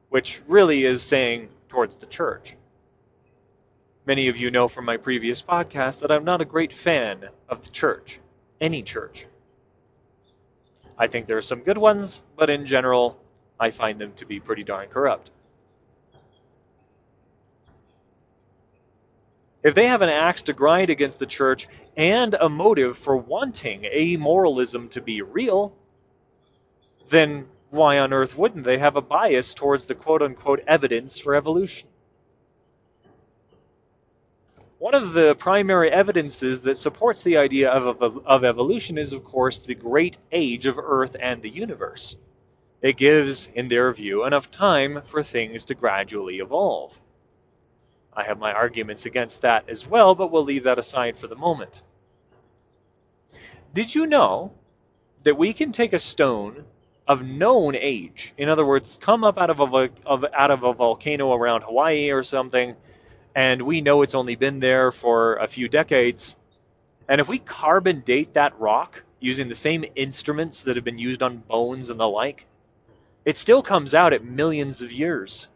which 0.08 0.40
really 0.46 0.84
is 0.84 1.02
saying 1.02 1.48
towards 1.68 1.96
the 1.96 2.06
church? 2.06 2.56
Many 4.06 4.28
of 4.28 4.36
you 4.36 4.50
know 4.50 4.68
from 4.68 4.84
my 4.84 4.96
previous 4.96 5.42
podcast 5.42 6.00
that 6.00 6.10
I'm 6.10 6.24
not 6.24 6.40
a 6.40 6.44
great 6.44 6.72
fan 6.72 7.28
of 7.48 7.62
the 7.64 7.70
church, 7.70 8.18
any 8.60 8.82
church. 8.82 9.26
I 10.98 11.06
think 11.06 11.26
there 11.26 11.38
are 11.38 11.42
some 11.42 11.60
good 11.60 11.78
ones, 11.78 12.22
but 12.36 12.50
in 12.50 12.66
general, 12.66 13.18
I 13.58 13.70
find 13.70 13.98
them 13.98 14.12
to 14.16 14.26
be 14.26 14.40
pretty 14.40 14.64
darn 14.64 14.88
corrupt. 14.88 15.30
If 19.62 19.74
they 19.74 19.88
have 19.88 20.02
an 20.02 20.08
axe 20.08 20.42
to 20.42 20.52
grind 20.52 20.90
against 20.90 21.18
the 21.18 21.26
church 21.26 21.68
and 21.96 22.34
a 22.34 22.48
motive 22.48 22.96
for 22.96 23.16
wanting 23.16 23.82
amoralism 23.82 24.88
to 24.90 25.02
be 25.02 25.20
real, 25.20 25.76
then 27.10 27.46
why 27.68 27.98
on 27.98 28.12
earth 28.12 28.36
wouldn't 28.36 28.64
they 28.64 28.78
have 28.78 28.96
a 28.96 29.02
bias 29.02 29.54
towards 29.54 29.86
the 29.86 29.94
quote 29.94 30.22
unquote 30.22 30.60
evidence 30.66 31.18
for 31.18 31.34
evolution? 31.34 31.88
One 34.78 34.94
of 34.94 35.12
the 35.12 35.34
primary 35.34 35.90
evidences 35.90 36.62
that 36.62 36.78
supports 36.78 37.22
the 37.22 37.36
idea 37.36 37.70
of, 37.70 38.00
of, 38.02 38.26
of, 38.26 38.44
evolution 38.44 38.96
is, 38.96 39.12
of 39.12 39.24
course, 39.24 39.60
the 39.60 39.74
great 39.74 40.16
age 40.32 40.64
of 40.64 40.78
Earth 40.78 41.16
and 41.20 41.42
the 41.42 41.50
universe. 41.50 42.16
It 42.80 42.96
gives, 42.96 43.50
in 43.54 43.68
their 43.68 43.92
view, 43.92 44.24
enough 44.24 44.50
time 44.50 45.02
for 45.04 45.22
things 45.22 45.66
to 45.66 45.74
gradually 45.74 46.38
evolve. 46.38 46.98
I 48.12 48.24
have 48.24 48.38
my 48.38 48.52
arguments 48.52 49.06
against 49.06 49.42
that 49.42 49.68
as 49.68 49.86
well, 49.86 50.14
but 50.14 50.30
we'll 50.30 50.44
leave 50.44 50.64
that 50.64 50.78
aside 50.78 51.16
for 51.16 51.26
the 51.26 51.36
moment. 51.36 51.82
Did 53.72 53.94
you 53.94 54.06
know 54.06 54.52
that 55.22 55.38
we 55.38 55.52
can 55.52 55.72
take 55.72 55.92
a 55.92 55.98
stone 55.98 56.64
of 57.06 57.26
known 57.26 57.74
age, 57.74 58.32
in 58.36 58.48
other 58.48 58.64
words, 58.64 58.98
come 59.00 59.24
up 59.24 59.38
out 59.38 59.50
of 59.50 59.60
a, 59.60 59.90
of, 60.06 60.24
out 60.32 60.50
of 60.50 60.62
a 60.62 60.72
volcano 60.72 61.32
around 61.32 61.62
Hawaii 61.62 62.10
or 62.10 62.22
something, 62.22 62.76
and 63.34 63.62
we 63.62 63.80
know 63.80 64.02
it's 64.02 64.14
only 64.14 64.36
been 64.36 64.60
there 64.60 64.92
for 64.92 65.36
a 65.36 65.46
few 65.46 65.68
decades. 65.68 66.36
And 67.08 67.20
if 67.20 67.28
we 67.28 67.38
carbon 67.38 68.00
date 68.00 68.34
that 68.34 68.58
rock 68.60 69.02
using 69.18 69.48
the 69.48 69.54
same 69.54 69.84
instruments 69.94 70.62
that 70.62 70.76
have 70.76 70.84
been 70.84 70.98
used 70.98 71.22
on 71.22 71.38
bones 71.38 71.90
and 71.90 71.98
the 71.98 72.08
like, 72.08 72.46
it 73.24 73.36
still 73.36 73.62
comes 73.62 73.94
out 73.94 74.12
at 74.12 74.24
millions 74.24 74.80
of 74.80 74.92
years. 74.92 75.48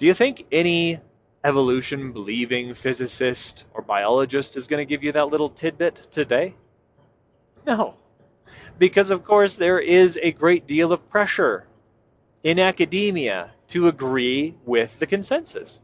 Do 0.00 0.06
you 0.06 0.14
think 0.14 0.46
any 0.50 0.98
evolution 1.44 2.12
believing 2.12 2.72
physicist 2.72 3.66
or 3.74 3.82
biologist 3.82 4.56
is 4.56 4.66
going 4.66 4.80
to 4.80 4.88
give 4.88 5.04
you 5.04 5.12
that 5.12 5.28
little 5.28 5.50
tidbit 5.50 5.94
today? 6.10 6.54
No. 7.66 7.96
Because, 8.78 9.10
of 9.10 9.26
course, 9.26 9.56
there 9.56 9.78
is 9.78 10.18
a 10.22 10.32
great 10.32 10.66
deal 10.66 10.94
of 10.94 11.10
pressure 11.10 11.66
in 12.42 12.58
academia 12.58 13.50
to 13.68 13.88
agree 13.88 14.54
with 14.64 14.98
the 14.98 15.06
consensus. 15.06 15.82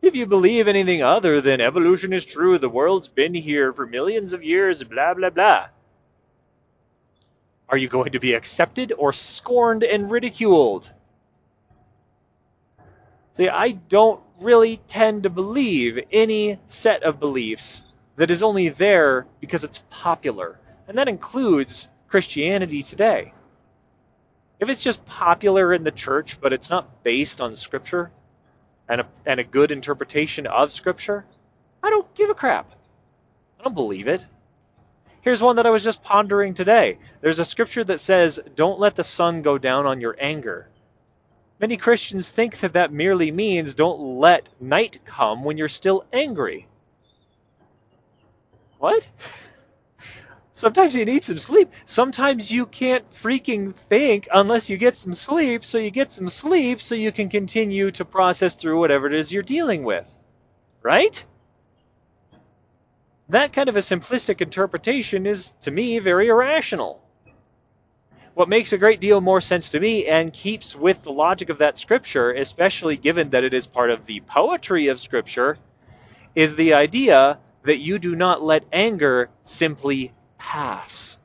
If 0.00 0.14
you 0.14 0.26
believe 0.26 0.68
anything 0.68 1.02
other 1.02 1.40
than 1.40 1.60
evolution 1.60 2.12
is 2.12 2.24
true, 2.24 2.56
the 2.56 2.68
world's 2.68 3.08
been 3.08 3.34
here 3.34 3.72
for 3.72 3.84
millions 3.84 4.32
of 4.32 4.44
years, 4.44 4.84
blah, 4.84 5.14
blah, 5.14 5.30
blah, 5.30 5.66
are 7.68 7.76
you 7.76 7.88
going 7.88 8.12
to 8.12 8.20
be 8.20 8.34
accepted 8.34 8.92
or 8.96 9.12
scorned 9.12 9.82
and 9.82 10.08
ridiculed? 10.08 10.88
See, 13.40 13.48
I 13.48 13.70
don't 13.70 14.20
really 14.40 14.76
tend 14.86 15.22
to 15.22 15.30
believe 15.30 15.98
any 16.12 16.58
set 16.66 17.04
of 17.04 17.18
beliefs 17.18 17.82
that 18.16 18.30
is 18.30 18.42
only 18.42 18.68
there 18.68 19.26
because 19.40 19.64
it's 19.64 19.82
popular. 19.88 20.60
And 20.86 20.98
that 20.98 21.08
includes 21.08 21.88
Christianity 22.08 22.82
today. 22.82 23.32
If 24.58 24.68
it's 24.68 24.82
just 24.82 25.06
popular 25.06 25.72
in 25.72 25.84
the 25.84 25.90
church, 25.90 26.38
but 26.38 26.52
it's 26.52 26.68
not 26.68 27.02
based 27.02 27.40
on 27.40 27.56
Scripture 27.56 28.10
and 28.90 29.00
a, 29.00 29.06
and 29.24 29.40
a 29.40 29.44
good 29.44 29.72
interpretation 29.72 30.46
of 30.46 30.70
Scripture, 30.70 31.24
I 31.82 31.88
don't 31.88 32.14
give 32.14 32.28
a 32.28 32.34
crap. 32.34 32.70
I 33.58 33.62
don't 33.64 33.74
believe 33.74 34.06
it. 34.06 34.26
Here's 35.22 35.40
one 35.40 35.56
that 35.56 35.64
I 35.64 35.70
was 35.70 35.82
just 35.82 36.02
pondering 36.02 36.52
today. 36.52 36.98
There's 37.22 37.38
a 37.38 37.46
scripture 37.46 37.84
that 37.84 38.00
says, 38.00 38.38
Don't 38.54 38.78
let 38.78 38.96
the 38.96 39.04
sun 39.04 39.40
go 39.40 39.56
down 39.56 39.86
on 39.86 40.02
your 40.02 40.14
anger. 40.20 40.68
Many 41.60 41.76
Christians 41.76 42.30
think 42.30 42.60
that 42.60 42.72
that 42.72 42.90
merely 42.90 43.30
means 43.30 43.74
don't 43.74 44.18
let 44.18 44.48
night 44.60 45.00
come 45.04 45.44
when 45.44 45.58
you're 45.58 45.68
still 45.68 46.06
angry. 46.10 46.66
What? 48.78 49.06
Sometimes 50.54 50.96
you 50.96 51.04
need 51.04 51.22
some 51.22 51.38
sleep. 51.38 51.70
Sometimes 51.84 52.50
you 52.50 52.64
can't 52.64 53.10
freaking 53.12 53.74
think 53.74 54.26
unless 54.32 54.70
you 54.70 54.78
get 54.78 54.96
some 54.96 55.12
sleep, 55.12 55.62
so 55.62 55.76
you 55.76 55.90
get 55.90 56.12
some 56.12 56.30
sleep 56.30 56.80
so 56.80 56.94
you 56.94 57.12
can 57.12 57.28
continue 57.28 57.90
to 57.90 58.06
process 58.06 58.54
through 58.54 58.78
whatever 58.78 59.06
it 59.06 59.14
is 59.14 59.30
you're 59.30 59.42
dealing 59.42 59.84
with. 59.84 60.18
Right? 60.82 61.22
That 63.28 63.52
kind 63.52 63.68
of 63.68 63.76
a 63.76 63.80
simplistic 63.80 64.40
interpretation 64.40 65.26
is, 65.26 65.50
to 65.60 65.70
me, 65.70 65.98
very 65.98 66.28
irrational. 66.28 67.02
What 68.34 68.48
makes 68.48 68.72
a 68.72 68.78
great 68.78 69.00
deal 69.00 69.20
more 69.20 69.40
sense 69.40 69.70
to 69.70 69.80
me 69.80 70.06
and 70.06 70.32
keeps 70.32 70.76
with 70.76 71.02
the 71.02 71.12
logic 71.12 71.48
of 71.48 71.58
that 71.58 71.76
scripture, 71.76 72.30
especially 72.32 72.96
given 72.96 73.30
that 73.30 73.44
it 73.44 73.52
is 73.52 73.66
part 73.66 73.90
of 73.90 74.06
the 74.06 74.20
poetry 74.20 74.88
of 74.88 75.00
scripture, 75.00 75.58
is 76.34 76.54
the 76.54 76.74
idea 76.74 77.38
that 77.64 77.78
you 77.78 77.98
do 77.98 78.14
not 78.14 78.42
let 78.42 78.64
anger 78.72 79.30
simply 79.44 80.12
pass. 80.38 81.18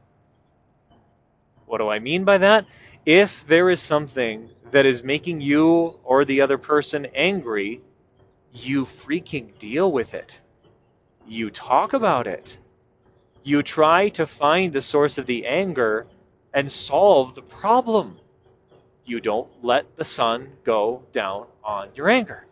What 1.67 1.77
do 1.77 1.89
I 1.89 1.99
mean 1.99 2.23
by 2.23 2.39
that? 2.39 2.65
If 3.05 3.45
there 3.45 3.69
is 3.69 3.79
something 3.81 4.49
that 4.71 4.87
is 4.87 5.03
making 5.03 5.41
you 5.41 5.99
or 6.03 6.25
the 6.25 6.41
other 6.41 6.57
person 6.57 7.05
angry, 7.13 7.81
you 8.51 8.83
freaking 8.83 9.57
deal 9.59 9.91
with 9.91 10.15
it. 10.15 10.41
You 11.27 11.51
talk 11.51 11.93
about 11.93 12.25
it. 12.25 12.57
You 13.43 13.61
try 13.61 14.09
to 14.09 14.25
find 14.25 14.73
the 14.73 14.81
source 14.81 15.19
of 15.19 15.27
the 15.27 15.45
anger 15.45 16.07
and 16.55 16.71
solve 16.71 17.35
the 17.35 17.41
problem. 17.41 18.17
You 19.05 19.19
don't 19.19 19.49
let 19.61 19.97
the 19.97 20.05
sun 20.05 20.53
go 20.63 21.03
down 21.11 21.45
on 21.63 21.89
your 21.93 22.09
anger. 22.09 22.47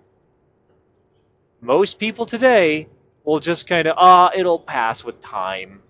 Most 1.61 1.97
people 1.97 2.25
today 2.25 2.89
will 3.23 3.39
just 3.39 3.65
kind 3.65 3.87
of, 3.87 3.95
ah, 3.97 4.31
it'll 4.35 4.59
pass 4.59 5.03
with 5.05 5.21
time. 5.21 5.81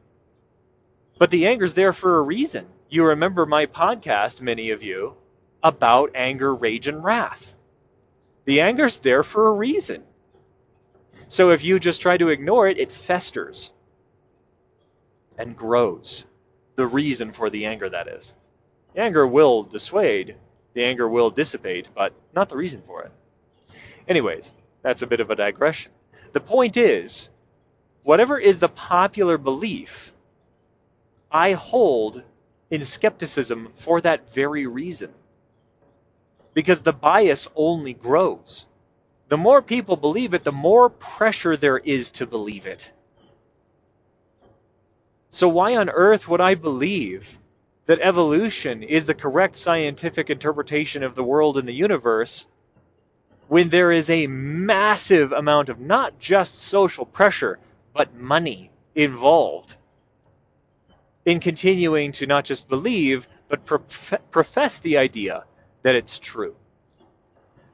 But 1.18 1.32
the 1.32 1.48
anger's 1.48 1.74
there 1.74 1.92
for 1.92 2.20
a 2.20 2.22
reason. 2.22 2.68
You 2.88 3.06
remember 3.06 3.48
my 3.48 3.66
podcast, 3.66 4.40
many 4.40 4.70
of 4.70 4.84
you, 4.84 5.16
about 5.64 6.12
anger, 6.14 6.54
rage, 6.54 6.88
and 6.88 7.04
wrath. 7.04 7.56
The 8.46 8.62
anger's 8.62 8.98
there 8.98 9.24
for 9.24 9.48
a 9.48 9.54
reason. 9.54 10.04
So 11.30 11.50
if 11.50 11.64
you 11.64 11.80
just 11.80 12.02
try 12.02 12.18
to 12.18 12.30
ignore 12.30 12.68
it, 12.68 12.78
it 12.78 12.92
festers 12.92 13.72
and 15.36 15.58
grows. 15.58 16.26
The 16.76 16.86
reason 16.86 17.32
for 17.32 17.50
the 17.50 17.66
anger, 17.66 17.90
that 17.90 18.08
is. 18.08 18.34
The 18.94 19.02
anger 19.02 19.28
will 19.28 19.64
dissuade, 19.64 20.36
the 20.74 20.84
anger 20.84 21.08
will 21.08 21.30
dissipate, 21.30 21.90
but 21.94 22.14
not 22.34 22.50
the 22.50 22.58
reason 22.58 22.82
for 22.82 23.04
it. 23.04 23.12
Anyways, 24.08 24.54
that's 24.82 25.02
a 25.02 25.08
bit 25.08 25.20
of 25.20 25.32
a 25.32 25.36
digression. 25.36 25.92
The 26.34 26.40
point 26.40 26.78
is, 26.78 27.30
whatever 28.04 28.38
is 28.38 28.60
the 28.60 28.70
popular 28.70 29.38
belief, 29.38 30.12
I 31.32 31.54
hold 31.54 32.24
in 32.70 32.84
skepticism 32.84 33.72
for 33.76 34.02
that 34.02 34.34
very 34.34 34.68
reason. 34.68 35.12
Because 36.54 36.82
the 36.82 36.94
bias 36.94 37.50
only 37.56 37.94
grows. 37.94 38.66
The 39.30 39.38
more 39.38 39.62
people 39.62 39.96
believe 39.96 40.34
it, 40.34 40.44
the 40.44 40.52
more 40.52 40.90
pressure 40.90 41.58
there 41.58 41.78
is 41.78 42.12
to 42.12 42.28
believe 42.28 42.66
it. 42.66 42.92
So, 45.34 45.50
why 45.50 45.78
on 45.78 45.90
earth 45.90 46.28
would 46.28 46.42
I 46.42 46.54
believe 46.54 47.40
that 47.88 48.00
evolution 48.02 48.84
is 48.84 49.06
the 49.06 49.16
correct 49.16 49.56
scientific 49.56 50.30
interpretation 50.30 51.02
of 51.02 51.16
the 51.16 51.24
world 51.24 51.58
and 51.58 51.68
the 51.68 51.74
universe 51.74 52.46
when 53.48 53.70
there 53.70 53.92
is 53.92 54.12
a 54.12 54.28
massive 54.28 55.32
amount 55.32 55.70
of 55.70 55.80
not 55.80 56.20
just 56.20 56.62
social 56.62 57.04
pressure, 57.04 57.58
but 57.96 58.14
money 58.14 58.70
involved 58.94 59.76
in 61.26 61.40
continuing 61.40 62.12
to 62.12 62.28
not 62.28 62.46
just 62.46 62.70
believe, 62.70 63.28
but 63.48 63.66
prof- 63.66 64.22
profess 64.30 64.78
the 64.82 64.98
idea 65.00 65.46
that 65.82 65.96
it's 65.96 66.20
true. 66.20 66.56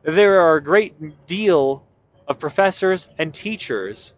There 0.03 0.39
are 0.43 0.55
a 0.55 0.63
great 0.63 1.27
deal 1.27 1.83
of 2.25 2.39
professors 2.39 3.09
and 3.17 3.33
teachers 3.33 4.13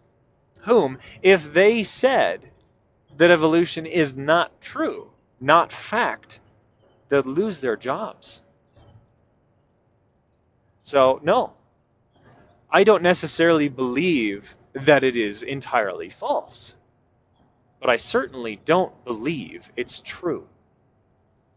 whom, 0.60 1.00
if 1.22 1.52
they 1.52 1.82
said 1.82 2.51
that 3.16 3.30
evolution 3.30 3.86
is 3.86 4.16
not 4.16 4.60
true, 4.60 5.10
not 5.40 5.72
fact, 5.72 6.40
they'd 7.08 7.26
lose 7.26 7.60
their 7.60 7.76
jobs. 7.76 8.42
So, 10.82 11.20
no, 11.22 11.52
I 12.70 12.84
don't 12.84 13.02
necessarily 13.02 13.68
believe 13.68 14.56
that 14.72 15.04
it 15.04 15.16
is 15.16 15.42
entirely 15.42 16.10
false, 16.10 16.74
but 17.80 17.90
I 17.90 17.96
certainly 17.96 18.60
don't 18.64 19.04
believe 19.04 19.70
it's 19.76 20.00
true 20.00 20.46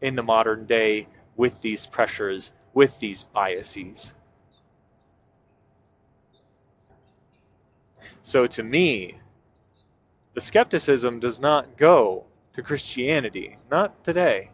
in 0.00 0.14
the 0.14 0.22
modern 0.22 0.66
day 0.66 1.08
with 1.36 1.60
these 1.62 1.86
pressures, 1.86 2.52
with 2.74 2.98
these 3.00 3.22
biases. 3.22 4.12
So 8.22 8.46
to 8.46 8.62
me, 8.62 9.18
the 10.36 10.42
skepticism 10.42 11.18
does 11.18 11.40
not 11.40 11.78
go 11.78 12.26
to 12.52 12.62
Christianity, 12.62 13.56
not 13.70 14.04
today. 14.04 14.50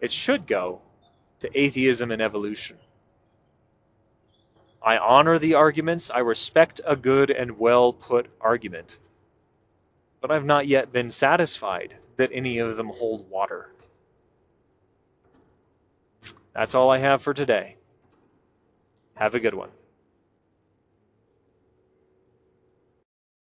It 0.00 0.10
should 0.10 0.44
go 0.44 0.80
to 1.38 1.58
atheism 1.58 2.10
and 2.10 2.20
evolution. 2.20 2.76
I 4.82 4.98
honor 4.98 5.38
the 5.38 5.54
arguments, 5.54 6.10
I 6.10 6.18
respect 6.18 6.80
a 6.84 6.96
good 6.96 7.30
and 7.30 7.60
well 7.60 7.92
put 7.92 8.26
argument, 8.40 8.98
but 10.20 10.32
I've 10.32 10.44
not 10.44 10.66
yet 10.66 10.92
been 10.92 11.12
satisfied 11.12 11.94
that 12.16 12.30
any 12.32 12.58
of 12.58 12.76
them 12.76 12.88
hold 12.88 13.30
water. 13.30 13.70
That's 16.54 16.74
all 16.74 16.90
I 16.90 16.98
have 16.98 17.22
for 17.22 17.34
today. 17.34 17.76
Have 19.14 19.36
a 19.36 19.40
good 19.40 19.54
one. 19.54 19.70